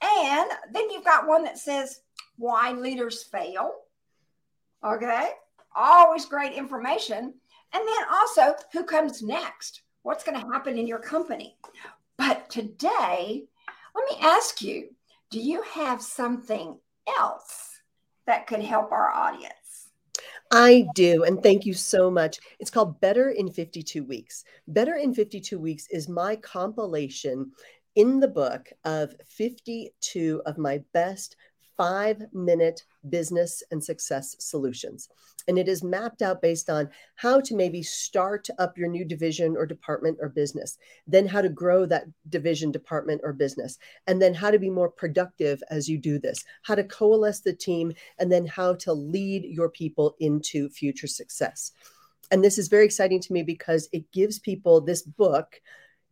And 0.00 0.50
then 0.72 0.90
you've 0.90 1.04
got 1.04 1.26
one 1.26 1.42
that 1.44 1.58
says 1.58 2.00
why 2.36 2.72
leaders 2.72 3.24
fail. 3.24 3.72
Okay, 4.84 5.30
always 5.74 6.26
great 6.26 6.52
information. 6.52 7.34
And 7.72 7.88
then 7.88 8.04
also 8.12 8.54
who 8.72 8.84
comes 8.84 9.22
next? 9.22 9.82
What's 10.02 10.22
going 10.22 10.40
to 10.40 10.46
happen 10.46 10.78
in 10.78 10.86
your 10.86 11.00
company? 11.00 11.56
But 12.16 12.48
today, 12.48 13.44
let 13.94 14.04
me 14.10 14.18
ask 14.22 14.62
you 14.62 14.90
do 15.30 15.40
you 15.40 15.62
have 15.62 16.00
something 16.00 16.78
else 17.18 17.80
that 18.26 18.46
could 18.46 18.60
help 18.60 18.92
our 18.92 19.10
audience? 19.10 19.65
I 20.50 20.86
do. 20.94 21.24
And 21.24 21.42
thank 21.42 21.66
you 21.66 21.74
so 21.74 22.10
much. 22.10 22.38
It's 22.60 22.70
called 22.70 23.00
Better 23.00 23.30
in 23.30 23.50
52 23.50 24.04
Weeks. 24.04 24.44
Better 24.68 24.94
in 24.94 25.14
52 25.14 25.58
Weeks 25.58 25.86
is 25.90 26.08
my 26.08 26.36
compilation 26.36 27.52
in 27.96 28.20
the 28.20 28.28
book 28.28 28.70
of 28.84 29.14
52 29.26 30.42
of 30.46 30.58
my 30.58 30.82
best 30.92 31.36
five 31.76 32.22
minute 32.32 32.82
business 33.08 33.62
and 33.70 33.82
success 33.82 34.36
solutions. 34.38 35.08
And 35.48 35.58
it 35.58 35.68
is 35.68 35.84
mapped 35.84 36.22
out 36.22 36.42
based 36.42 36.68
on 36.68 36.90
how 37.14 37.40
to 37.40 37.54
maybe 37.54 37.82
start 37.82 38.48
up 38.58 38.76
your 38.76 38.88
new 38.88 39.04
division 39.04 39.56
or 39.56 39.66
department 39.66 40.18
or 40.20 40.28
business, 40.28 40.78
then 41.06 41.26
how 41.26 41.40
to 41.40 41.48
grow 41.48 41.86
that 41.86 42.06
division, 42.28 42.72
department, 42.72 43.20
or 43.22 43.32
business, 43.32 43.78
and 44.06 44.20
then 44.20 44.34
how 44.34 44.50
to 44.50 44.58
be 44.58 44.70
more 44.70 44.90
productive 44.90 45.62
as 45.70 45.88
you 45.88 45.98
do 45.98 46.18
this, 46.18 46.44
how 46.62 46.74
to 46.74 46.84
coalesce 46.84 47.40
the 47.40 47.52
team, 47.52 47.92
and 48.18 48.32
then 48.32 48.46
how 48.46 48.74
to 48.74 48.92
lead 48.92 49.44
your 49.44 49.68
people 49.68 50.16
into 50.18 50.68
future 50.68 51.06
success. 51.06 51.72
And 52.30 52.42
this 52.42 52.58
is 52.58 52.68
very 52.68 52.84
exciting 52.84 53.20
to 53.20 53.32
me 53.32 53.42
because 53.42 53.88
it 53.92 54.10
gives 54.10 54.38
people 54.38 54.80
this 54.80 55.02
book 55.02 55.60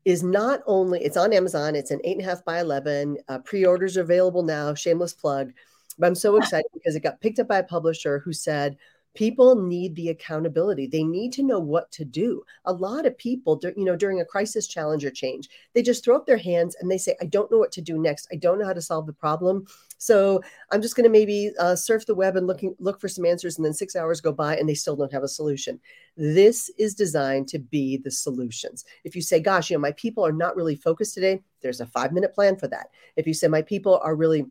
is 0.04 0.22
not 0.22 0.60
only 0.66 1.02
it's 1.02 1.16
on 1.16 1.32
Amazon. 1.32 1.74
It's 1.74 1.90
an 1.90 2.00
eight 2.04 2.18
and 2.18 2.26
a 2.26 2.28
half 2.28 2.44
by 2.44 2.60
eleven. 2.60 3.18
Uh, 3.28 3.38
pre-orders 3.38 3.96
are 3.96 4.02
available 4.02 4.42
now. 4.42 4.74
Shameless 4.74 5.14
plug, 5.14 5.52
but 5.98 6.06
I'm 6.06 6.14
so 6.14 6.36
excited 6.38 6.70
because 6.74 6.94
it 6.94 7.02
got 7.02 7.20
picked 7.20 7.38
up 7.38 7.48
by 7.48 7.58
a 7.58 7.64
publisher 7.64 8.18
who 8.18 8.32
said 8.32 8.76
people 9.14 9.54
need 9.54 9.94
the 9.94 10.08
accountability. 10.08 10.86
They 10.86 11.04
need 11.04 11.32
to 11.34 11.42
know 11.42 11.58
what 11.58 11.90
to 11.92 12.04
do. 12.04 12.44
A 12.64 12.72
lot 12.72 13.06
of 13.06 13.16
people 13.16 13.60
you 13.76 13.84
know 13.84 13.96
during 13.96 14.20
a 14.20 14.24
crisis 14.24 14.66
challenge 14.66 15.04
or 15.04 15.10
change 15.10 15.48
they 15.72 15.82
just 15.82 16.04
throw 16.04 16.16
up 16.16 16.26
their 16.26 16.36
hands 16.36 16.76
and 16.80 16.90
they 16.90 16.98
say 16.98 17.16
i 17.20 17.24
don't 17.24 17.50
know 17.50 17.58
what 17.58 17.72
to 17.72 17.80
do 17.80 17.98
next. 17.98 18.28
I 18.32 18.36
don't 18.36 18.58
know 18.58 18.66
how 18.66 18.72
to 18.72 18.82
solve 18.82 19.06
the 19.06 19.12
problem. 19.12 19.66
So 19.98 20.42
i'm 20.70 20.82
just 20.82 20.96
going 20.96 21.04
to 21.04 21.10
maybe 21.10 21.50
uh, 21.58 21.76
surf 21.76 22.06
the 22.06 22.14
web 22.14 22.36
and 22.36 22.46
looking 22.46 22.74
look 22.78 23.00
for 23.00 23.08
some 23.08 23.24
answers 23.24 23.56
and 23.56 23.64
then 23.64 23.72
six 23.72 23.96
hours 23.96 24.20
go 24.20 24.32
by 24.32 24.56
and 24.56 24.68
they 24.68 24.74
still 24.74 24.96
don't 24.96 25.12
have 25.12 25.22
a 25.22 25.28
solution. 25.28 25.80
This 26.16 26.70
is 26.78 26.94
designed 26.94 27.48
to 27.48 27.58
be 27.58 27.96
the 27.96 28.10
solutions. 28.10 28.84
If 29.04 29.14
you 29.16 29.22
say 29.22 29.40
gosh 29.40 29.70
you 29.70 29.76
know 29.76 29.80
my 29.80 29.92
people 29.92 30.26
are 30.26 30.32
not 30.32 30.56
really 30.56 30.76
focused 30.76 31.14
today 31.14 31.42
there's 31.62 31.80
a 31.80 31.86
five 31.86 32.12
minute 32.12 32.34
plan 32.34 32.56
for 32.56 32.68
that. 32.68 32.88
If 33.16 33.26
you 33.26 33.34
say 33.34 33.48
my 33.48 33.62
people 33.62 34.00
are 34.02 34.14
really 34.14 34.44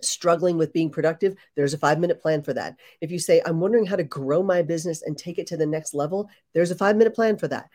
struggling 0.00 0.56
with 0.56 0.72
being 0.72 0.90
productive, 0.90 1.34
there's 1.54 1.74
a 1.74 1.78
five 1.78 1.98
minute 1.98 2.20
plan 2.20 2.42
for 2.42 2.52
that. 2.54 2.76
If 3.00 3.10
you 3.10 3.18
say, 3.18 3.42
I'm 3.44 3.60
wondering 3.60 3.86
how 3.86 3.96
to 3.96 4.04
grow 4.04 4.42
my 4.42 4.62
business 4.62 5.02
and 5.02 5.16
take 5.16 5.38
it 5.38 5.46
to 5.48 5.56
the 5.56 5.66
next 5.66 5.94
level, 5.94 6.28
there's 6.52 6.70
a 6.70 6.76
five 6.76 6.96
minute 6.96 7.14
plan 7.14 7.36
for 7.36 7.48
that. 7.48 7.68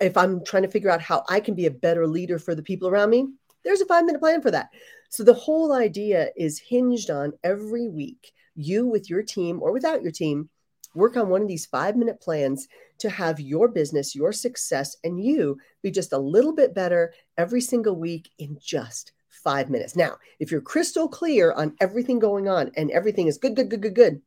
If 0.00 0.16
I'm 0.16 0.44
trying 0.44 0.64
to 0.64 0.70
figure 0.70 0.90
out 0.90 1.00
how 1.00 1.24
I 1.28 1.40
can 1.40 1.54
be 1.54 1.66
a 1.66 1.70
better 1.70 2.06
leader 2.06 2.38
for 2.38 2.54
the 2.54 2.62
people 2.62 2.88
around 2.88 3.10
me, 3.10 3.26
there's 3.64 3.80
a 3.80 3.86
five 3.86 4.04
minute 4.04 4.20
plan 4.20 4.42
for 4.42 4.50
that. 4.50 4.70
So 5.08 5.22
the 5.22 5.34
whole 5.34 5.72
idea 5.72 6.30
is 6.36 6.58
hinged 6.58 7.10
on 7.10 7.32
every 7.42 7.88
week, 7.88 8.32
you 8.54 8.86
with 8.86 9.08
your 9.08 9.22
team 9.22 9.60
or 9.62 9.72
without 9.72 10.02
your 10.02 10.12
team, 10.12 10.50
work 10.94 11.16
on 11.16 11.28
one 11.28 11.42
of 11.42 11.48
these 11.48 11.66
five 11.66 11.96
minute 11.96 12.20
plans 12.20 12.68
to 12.98 13.10
have 13.10 13.40
your 13.40 13.68
business, 13.68 14.14
your 14.14 14.32
success, 14.32 14.96
and 15.02 15.22
you 15.22 15.58
be 15.82 15.90
just 15.90 16.12
a 16.12 16.18
little 16.18 16.54
bit 16.54 16.74
better 16.74 17.12
every 17.36 17.60
single 17.60 17.96
week 17.96 18.30
in 18.38 18.56
just 18.60 19.12
five 19.44 19.70
minutes. 19.70 19.94
Now, 19.94 20.16
if 20.40 20.50
you're 20.50 20.60
crystal 20.60 21.06
clear 21.06 21.52
on 21.52 21.76
everything 21.80 22.18
going 22.18 22.48
on 22.48 22.72
and 22.76 22.90
everything 22.90 23.28
is 23.28 23.38
good, 23.38 23.54
good, 23.54 23.70
good, 23.70 23.82
good, 23.82 23.94
good, 23.94 24.22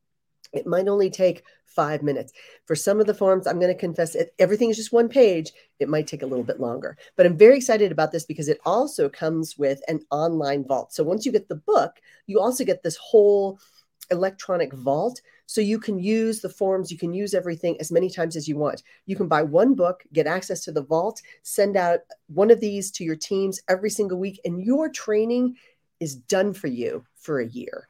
it 0.54 0.68
might 0.68 0.88
only 0.88 1.10
take 1.10 1.44
five 1.66 2.02
minutes. 2.02 2.32
For 2.66 2.76
some 2.76 3.00
of 3.00 3.08
the 3.08 3.14
forms, 3.14 3.46
I'm 3.46 3.60
going 3.60 3.74
to 3.74 3.80
confess 3.80 4.16
it, 4.16 4.34
everything 4.40 4.70
is 4.70 4.78
just 4.78 4.94
one 4.94 5.10
page. 5.10 5.52
It 5.80 5.90
might 5.90 6.08
take 6.08 6.24
a 6.24 6.26
little 6.26 6.44
bit 6.44 6.60
longer. 6.60 6.98
But 7.16 7.26
I'm 7.26 7.38
very 7.38 7.58
excited 7.58 7.92
about 7.92 8.12
this 8.12 8.26
because 8.26 8.48
it 8.48 8.60
also 8.66 9.10
comes 9.10 9.58
with 9.58 9.82
an 9.88 10.00
online 10.10 10.66
vault. 10.66 10.94
So 10.94 11.04
once 11.04 11.26
you 11.26 11.32
get 11.32 11.50
the 11.50 11.56
book, 11.56 11.98
you 12.26 12.40
also 12.40 12.64
get 12.64 12.82
this 12.84 12.98
whole 12.98 13.60
electronic 14.12 14.74
vault 14.74 15.22
so 15.46 15.62
you 15.62 15.80
can 15.80 15.98
use 15.98 16.42
the 16.42 16.50
forms, 16.50 16.92
you 16.92 16.98
can 16.98 17.14
use 17.14 17.34
everything 17.34 17.80
as 17.80 17.92
many 17.92 18.10
times 18.10 18.36
as 18.36 18.48
you 18.48 18.58
want. 18.58 18.84
You 19.06 19.16
can 19.16 19.28
buy 19.28 19.44
one 19.44 19.76
book, 19.76 20.04
get 20.12 20.28
access 20.28 20.64
to 20.66 20.72
the 20.74 20.84
vault, 20.84 21.22
send 21.44 21.78
out 21.78 22.00
one 22.28 22.52
of 22.52 22.60
these 22.60 22.92
to 22.92 23.06
your 23.06 23.16
teams 23.16 23.62
every 23.70 23.90
single 23.90 24.20
week, 24.20 24.42
and 24.44 24.62
your 24.62 24.90
training 24.90 25.56
is 26.00 26.16
done 26.16 26.54
for 26.54 26.68
you 26.68 27.06
for 27.16 27.40
a 27.40 27.48
year. 27.48 27.88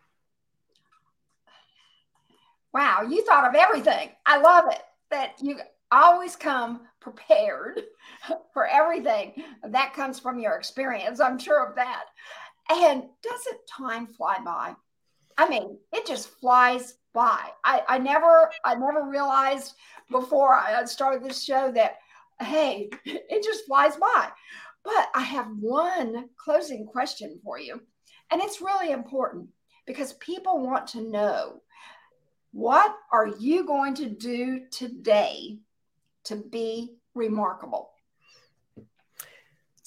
Wow, 2.74 3.02
you 3.10 3.26
thought 3.26 3.50
of 3.50 3.56
everything. 3.56 4.12
I 4.26 4.40
love 4.40 4.66
it 4.72 4.84
that 5.10 5.34
you 5.42 5.60
always 5.92 6.36
come 6.36 6.82
prepared 7.00 7.82
for 8.54 8.68
everything. 8.68 9.44
That 9.64 9.94
comes 9.94 10.20
from 10.20 10.40
your 10.40 10.56
experience. 10.56 11.20
I'm 11.20 11.40
sure 11.40 11.66
of 11.68 11.76
that. 11.76 12.04
And 12.70 13.04
doesn't 13.24 13.68
time 13.68 14.08
fly 14.08 14.38
by? 14.44 14.76
I 15.38 15.47
mean, 15.47 15.78
it 15.93 16.06
just 16.06 16.30
flies 16.30 16.95
by. 17.13 17.50
I, 17.63 17.84
I 17.88 17.97
never 17.97 18.52
I 18.63 18.76
never 18.76 19.10
realized 19.10 19.73
before 20.10 20.54
I 20.54 20.84
started 20.86 21.23
this 21.23 21.43
show 21.43 21.71
that 21.73 21.97
hey, 22.39 22.89
it 23.06 23.43
just 23.43 23.65
flies 23.65 23.95
by. 23.97 24.30
But 24.84 25.10
I 25.13 25.21
have 25.21 25.47
one 25.60 26.30
closing 26.38 26.86
question 26.86 27.39
for 27.43 27.60
you. 27.60 27.82
And 28.32 28.41
it's 28.41 28.62
really 28.62 28.91
important 28.91 29.50
because 29.86 30.13
people 30.13 30.65
want 30.65 30.88
to 30.88 31.02
know 31.02 31.62
what 32.52 32.95
are 33.12 33.28
you 33.39 33.65
going 33.65 33.95
to 33.95 34.10
do 34.10 34.62
today 34.71 35.60
to 36.26 36.36
be 36.36 36.95
remarkable? 37.13 37.91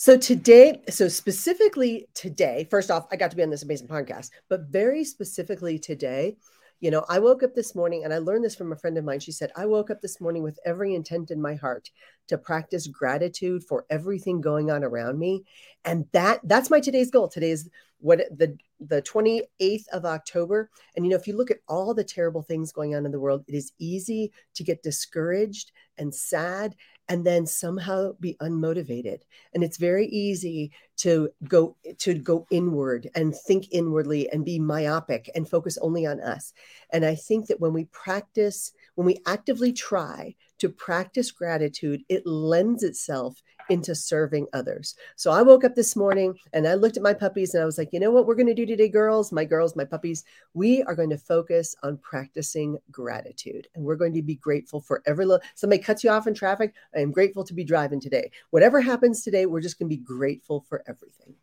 So 0.01 0.17
today, 0.17 0.81
so 0.89 1.09
specifically 1.09 2.09
today, 2.15 2.67
first 2.71 2.91
off, 2.91 3.07
I 3.13 3.17
got 3.17 3.31
to 3.33 3.37
be 3.37 3.43
on 3.43 3.51
this 3.51 3.65
amazing 3.65 3.89
podcast, 3.89 4.31
but 4.49 4.63
very 4.71 5.05
specifically 5.05 5.79
today, 5.79 6.39
you 6.81 6.91
know, 6.91 7.05
I 7.11 7.19
woke 7.19 7.43
up 7.43 7.55
this 7.55 7.75
morning 7.75 8.05
and 8.05 8.15
I 8.15 8.17
learned 8.17 8.43
this 8.43 8.57
from 8.57 8.73
a 8.73 8.77
friend 8.77 8.97
of 8.97 9.05
mine. 9.05 9.21
She 9.21 9.31
said, 9.31 9.53
I 9.57 9.67
woke 9.67 9.91
up 9.91 10.01
this 10.01 10.19
morning 10.19 10.43
with 10.43 10.59
every 10.65 10.95
intent 10.95 11.31
in 11.31 11.39
my 11.39 11.55
heart 11.55 11.91
to 12.29 12.39
practice 12.39 12.87
gratitude 12.87 13.63
for 13.63 13.85
everything 13.91 14.41
going 14.41 14.71
on 14.71 14.85
around 14.85 15.19
me. 15.19 15.45
And 15.85 16.07
that 16.13 16.41
that's 16.45 16.71
my 16.71 16.81
today's 16.81 17.11
goal. 17.11 17.29
Today 17.29 17.51
is 17.51 17.69
what 17.99 18.21
the 18.35 18.57
the 18.81 19.03
28th 19.03 19.85
of 19.93 20.07
October. 20.07 20.71
And 20.97 21.05
you 21.05 21.11
know, 21.11 21.19
if 21.19 21.27
you 21.27 21.37
look 21.37 21.51
at 21.51 21.61
all 21.69 21.93
the 21.93 22.05
terrible 22.05 22.41
things 22.41 22.73
going 22.73 22.95
on 22.95 23.05
in 23.05 23.13
the 23.13 23.21
world, 23.21 23.45
it 23.47 23.55
is 23.55 23.73
easy 23.79 24.33
to 24.55 24.65
get 24.65 24.83
discouraged 24.83 25.73
and 25.99 26.15
sad 26.15 26.75
and 27.11 27.27
then 27.27 27.45
somehow 27.45 28.13
be 28.21 28.37
unmotivated. 28.41 29.19
And 29.53 29.65
it's 29.65 29.77
very 29.77 30.07
easy 30.07 30.71
to 30.99 31.29
go 31.47 31.77
to 31.99 32.15
go 32.15 32.47
inward 32.51 33.11
and 33.17 33.35
think 33.35 33.67
inwardly 33.73 34.31
and 34.31 34.45
be 34.45 34.61
myopic 34.61 35.29
and 35.35 35.49
focus 35.49 35.77
only 35.83 36.07
on 36.07 36.21
us. 36.21 36.53
And 36.91 37.05
i 37.05 37.15
think 37.17 37.49
that 37.49 37.61
when 37.61 37.73
we 37.73 37.87
practice 37.87 38.73
when 38.95 39.07
we 39.07 39.19
actively 39.27 39.73
try 39.73 40.37
to 40.61 40.69
practice 40.69 41.31
gratitude 41.31 42.03
it 42.09 42.27
lends 42.27 42.83
itself 42.83 43.43
into 43.71 43.95
serving 43.95 44.49
others. 44.53 44.97
So 45.17 45.31
I 45.31 45.43
woke 45.43 45.65
up 45.65 45.75
this 45.75 45.95
morning 45.95 46.37
and 46.53 46.67
I 46.67 46.75
looked 46.75 46.97
at 46.97 47.03
my 47.03 47.15
puppies 47.15 47.55
and 47.55 47.63
I 47.63 47.67
was 47.67 47.79
like, 47.79 47.93
you 47.93 48.01
know 48.01 48.11
what 48.11 48.27
we're 48.27 48.35
going 48.35 48.47
to 48.49 48.55
do 48.55 48.67
today, 48.67 48.89
girls, 48.89 49.33
my 49.33 49.45
girls, 49.45 49.77
my 49.77 49.85
puppies? 49.85 50.25
We 50.55 50.83
are 50.83 50.95
going 50.95 51.11
to 51.11 51.19
focus 51.19 51.77
on 51.83 51.97
practicing 51.99 52.79
gratitude 52.91 53.69
and 53.75 53.85
we're 53.85 53.97
going 53.97 54.13
to 54.15 54.23
be 54.23 54.35
grateful 54.35 54.81
for 54.81 55.03
every 55.07 55.25
little 55.25 55.45
somebody 55.55 55.81
cuts 55.81 56.03
you 56.05 56.11
off 56.11 56.27
in 56.27 56.35
traffic. 56.35 56.75
I 56.95 57.01
am 57.01 57.13
grateful 57.13 57.45
to 57.45 57.55
be 57.55 57.65
driving 57.65 58.01
today. 58.01 58.31
Whatever 58.51 58.81
happens 58.81 59.23
today, 59.23 59.47
we're 59.47 59.61
just 59.61 59.79
going 59.79 59.89
to 59.89 59.97
be 59.97 60.03
grateful 60.03 60.65
for 60.69 60.83
everything. 60.87 61.35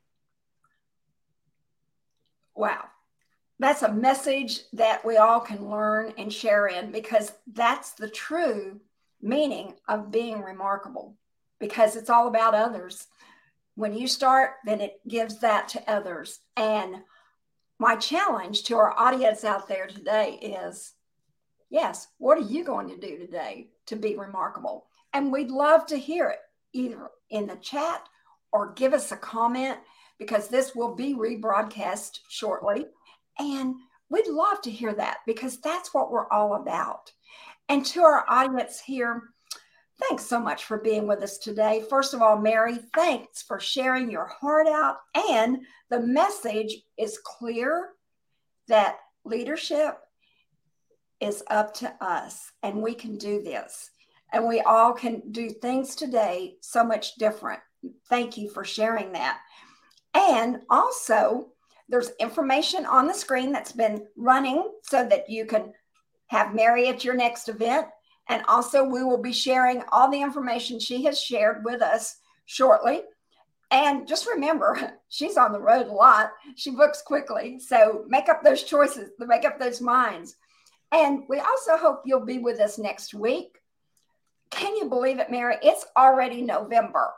Wow. 2.56 2.86
That's 3.60 3.84
a 3.84 3.94
message 3.94 4.70
that 4.74 5.04
we 5.04 5.18
all 5.18 5.40
can 5.40 5.70
learn 5.70 6.14
and 6.18 6.32
share 6.32 6.68
in 6.68 6.92
because 6.92 7.32
that's 7.54 7.92
the 7.92 8.10
true 8.10 8.80
meaning 9.22 9.76
of 9.88 10.12
being 10.12 10.42
remarkable 10.42 11.16
because 11.60 11.96
it's 11.96 12.10
all 12.10 12.28
about 12.28 12.54
others. 12.54 13.08
When 13.76 13.94
you 13.94 14.08
start, 14.08 14.52
then 14.66 14.82
it 14.82 15.00
gives 15.08 15.40
that 15.40 15.70
to 15.70 15.90
others. 15.90 16.40
And 16.56 16.98
my 17.80 17.96
challenge 17.96 18.64
to 18.64 18.76
our 18.78 18.98
audience 18.98 19.44
out 19.44 19.68
there 19.68 19.88
today 19.88 20.40
is 20.42 20.94
yes, 21.70 22.08
what 22.18 22.38
are 22.38 22.50
you 22.50 22.64
going 22.64 22.90
to 22.90 22.98
do 22.98 23.18
today 23.18 23.70
to 23.88 23.96
be 23.96 24.16
remarkable? 24.16 24.88
And 25.14 25.32
we'd 25.32 25.50
love 25.50 25.86
to 25.88 25.98
hear 25.98 26.30
it 26.30 26.40
either 26.74 27.10
in 27.30 27.48
the 27.48 27.56
chat 27.58 28.02
or 28.52 28.74
give 28.74 28.94
us 28.94 29.12
a 29.12 29.18
comment 29.18 29.78
because 30.18 30.48
this 30.48 30.76
will 30.76 30.96
be 30.96 31.14
rebroadcast 31.14 32.20
shortly. 32.30 32.86
And 33.40 33.76
we'd 34.10 34.28
love 34.28 34.62
to 34.62 34.72
hear 34.72 34.94
that 34.94 35.18
because 35.26 35.60
that's 35.60 35.94
what 35.94 36.12
we're 36.12 36.30
all 36.30 36.56
about. 36.56 37.12
And 37.70 37.86
to 37.88 38.02
our 38.02 38.26
audience 38.30 38.80
here, 38.80 39.24
Thanks 40.00 40.28
so 40.28 40.40
much 40.40 40.66
for 40.66 40.78
being 40.78 41.08
with 41.08 41.24
us 41.24 41.40
today. 41.40 41.84
First 41.90 42.14
of 42.14 42.22
all, 42.22 42.38
Mary, 42.38 42.78
thanks 42.94 43.42
for 43.42 43.60
sharing 43.60 44.12
your 44.12 44.28
heart 44.28 44.68
out. 44.68 44.98
And 45.32 45.66
the 45.90 46.00
message 46.00 46.84
is 46.98 47.20
clear 47.24 47.90
that 48.68 49.00
leadership 49.26 49.98
is 51.20 51.44
up 51.50 51.74
to 51.76 51.92
us 52.00 52.52
and 52.62 52.84
we 52.84 52.94
can 52.94 53.18
do 53.18 53.42
this. 53.42 53.90
And 54.32 54.48
we 54.48 54.62
all 54.62 54.94
can 54.94 55.24
do 55.32 55.50
things 55.50 55.96
today 55.96 56.58
so 56.62 56.84
much 56.84 57.16
different. 57.16 57.62
Thank 58.08 58.38
you 58.38 58.50
for 58.50 58.64
sharing 58.64 59.14
that. 59.14 59.40
And 60.14 60.60
also, 60.70 61.48
there's 61.90 62.12
information 62.20 62.86
on 62.86 63.08
the 63.08 63.14
screen 63.14 63.52
that's 63.52 63.72
been 63.72 64.06
running 64.16 64.70
so 64.84 65.08
that 65.08 65.30
you 65.30 65.46
can 65.46 65.74
have 66.28 66.56
Mary 66.56 66.88
at 66.88 67.04
your 67.04 67.16
next 67.16 67.50
event 67.50 67.88
and 68.30 68.44
also, 68.48 68.84
we 68.84 69.04
will 69.04 69.22
be 69.22 69.32
sharing 69.32 69.84
all 69.92 70.12
the 70.12 70.22
information 70.22 70.80
she 70.80 71.04
has 71.06 71.20
shared 71.20 71.64
with 71.64 71.82
us 71.82 72.18
shortly. 72.46 73.02
And 73.72 74.08
just 74.08 74.28
remember, 74.28 74.94
she's 75.10 75.38
on 75.38 75.54
the 75.54 75.62
road 75.62 75.88
a 75.88 75.94
lot. 75.94 76.32
She 76.56 76.72
books 76.72 77.02
quickly. 77.02 77.60
So 77.60 78.06
make 78.08 78.30
up 78.30 78.44
those 78.44 78.64
choices, 78.64 79.12
make 79.20 79.46
up 79.46 79.60
those 79.60 79.82
minds. 79.82 80.36
And 80.92 81.24
we 81.28 81.40
also 81.40 81.78
hope 81.78 82.04
you'll 82.06 82.26
be 82.26 82.40
with 82.40 82.60
us 82.60 82.78
next 82.78 83.14
week. 83.14 83.58
Can 84.50 84.76
you 84.76 84.88
believe 84.88 85.20
it, 85.20 85.32
Mary? 85.32 85.58
It's 85.62 85.86
already 85.98 86.42
November. 86.42 87.12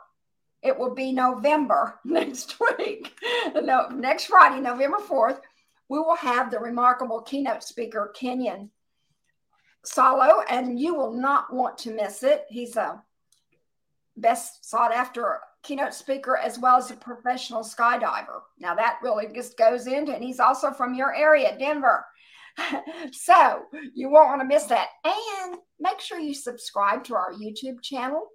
It 0.62 0.76
will 0.76 0.94
be 0.94 1.12
November 1.12 1.98
next 2.04 2.56
week. 2.78 3.12
No, 3.62 3.88
next 3.88 4.26
Friday, 4.26 4.60
November 4.60 4.98
4th, 4.98 5.40
we 5.88 5.98
will 5.98 6.16
have 6.16 6.50
the 6.50 6.58
remarkable 6.58 7.20
keynote 7.20 7.62
speaker, 7.62 8.12
Kenyon 8.14 8.70
Salo, 9.84 10.42
and 10.48 10.78
you 10.78 10.94
will 10.94 11.12
not 11.12 11.52
want 11.52 11.78
to 11.78 11.94
miss 11.94 12.22
it. 12.22 12.44
He's 12.48 12.76
a 12.76 13.02
best 14.16 14.68
sought 14.68 14.92
after 14.92 15.40
keynote 15.62 15.94
speaker 15.94 16.36
as 16.36 16.58
well 16.58 16.76
as 16.76 16.90
a 16.90 16.94
professional 16.94 17.62
skydiver. 17.62 18.40
Now, 18.58 18.74
that 18.74 18.98
really 19.02 19.28
just 19.34 19.56
goes 19.56 19.86
into, 19.86 20.14
and 20.14 20.24
he's 20.24 20.40
also 20.40 20.70
from 20.70 20.94
your 20.94 21.14
area, 21.14 21.56
Denver. 21.58 22.04
so 23.12 23.62
you 23.94 24.10
won't 24.10 24.28
want 24.28 24.40
to 24.40 24.46
miss 24.46 24.64
that. 24.64 24.88
And 25.04 25.56
make 25.78 26.00
sure 26.00 26.18
you 26.18 26.34
subscribe 26.34 27.04
to 27.04 27.14
our 27.14 27.32
YouTube 27.32 27.82
channel 27.82 28.26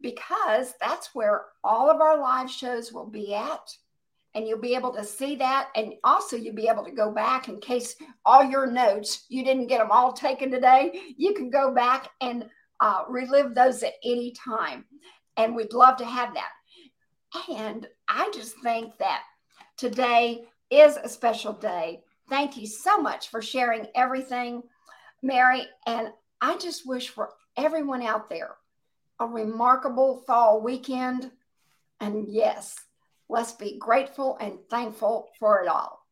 because 0.00 0.74
that's 0.80 1.14
where 1.14 1.42
all 1.62 1.90
of 1.90 2.00
our 2.00 2.20
live 2.20 2.50
shows 2.50 2.92
will 2.92 3.06
be 3.08 3.34
at. 3.34 3.60
And 4.34 4.48
you'll 4.48 4.58
be 4.58 4.74
able 4.74 4.92
to 4.94 5.04
see 5.04 5.36
that. 5.36 5.68
And 5.76 5.94
also, 6.02 6.36
you'll 6.36 6.54
be 6.54 6.68
able 6.68 6.84
to 6.84 6.90
go 6.90 7.12
back 7.12 7.48
in 7.48 7.60
case 7.60 7.94
all 8.24 8.42
your 8.42 8.66
notes, 8.66 9.26
you 9.28 9.44
didn't 9.44 9.68
get 9.68 9.78
them 9.78 9.92
all 9.92 10.12
taken 10.12 10.50
today. 10.50 11.00
You 11.16 11.34
can 11.34 11.50
go 11.50 11.72
back 11.72 12.08
and 12.20 12.46
uh, 12.80 13.04
relive 13.08 13.54
those 13.54 13.82
at 13.82 13.94
any 14.04 14.32
time. 14.32 14.84
And 15.36 15.54
we'd 15.54 15.72
love 15.72 15.96
to 15.98 16.04
have 16.04 16.34
that. 16.34 16.50
And 17.50 17.86
I 18.08 18.30
just 18.34 18.56
think 18.62 18.96
that 18.98 19.22
today 19.76 20.44
is 20.70 20.96
a 20.96 21.08
special 21.08 21.52
day. 21.52 22.02
Thank 22.28 22.56
you 22.56 22.66
so 22.66 22.98
much 22.98 23.28
for 23.28 23.42
sharing 23.42 23.86
everything, 23.94 24.62
Mary. 25.22 25.66
And 25.86 26.08
I 26.40 26.56
just 26.58 26.86
wish 26.86 27.08
for 27.08 27.30
everyone 27.56 28.02
out 28.02 28.28
there 28.28 28.56
a 29.20 29.26
remarkable 29.26 30.22
fall 30.26 30.60
weekend. 30.60 31.30
And 32.00 32.26
yes, 32.28 32.76
let's 33.28 33.52
be 33.52 33.78
grateful 33.78 34.36
and 34.40 34.58
thankful 34.70 35.30
for 35.38 35.62
it 35.62 35.68
all. 35.68 36.03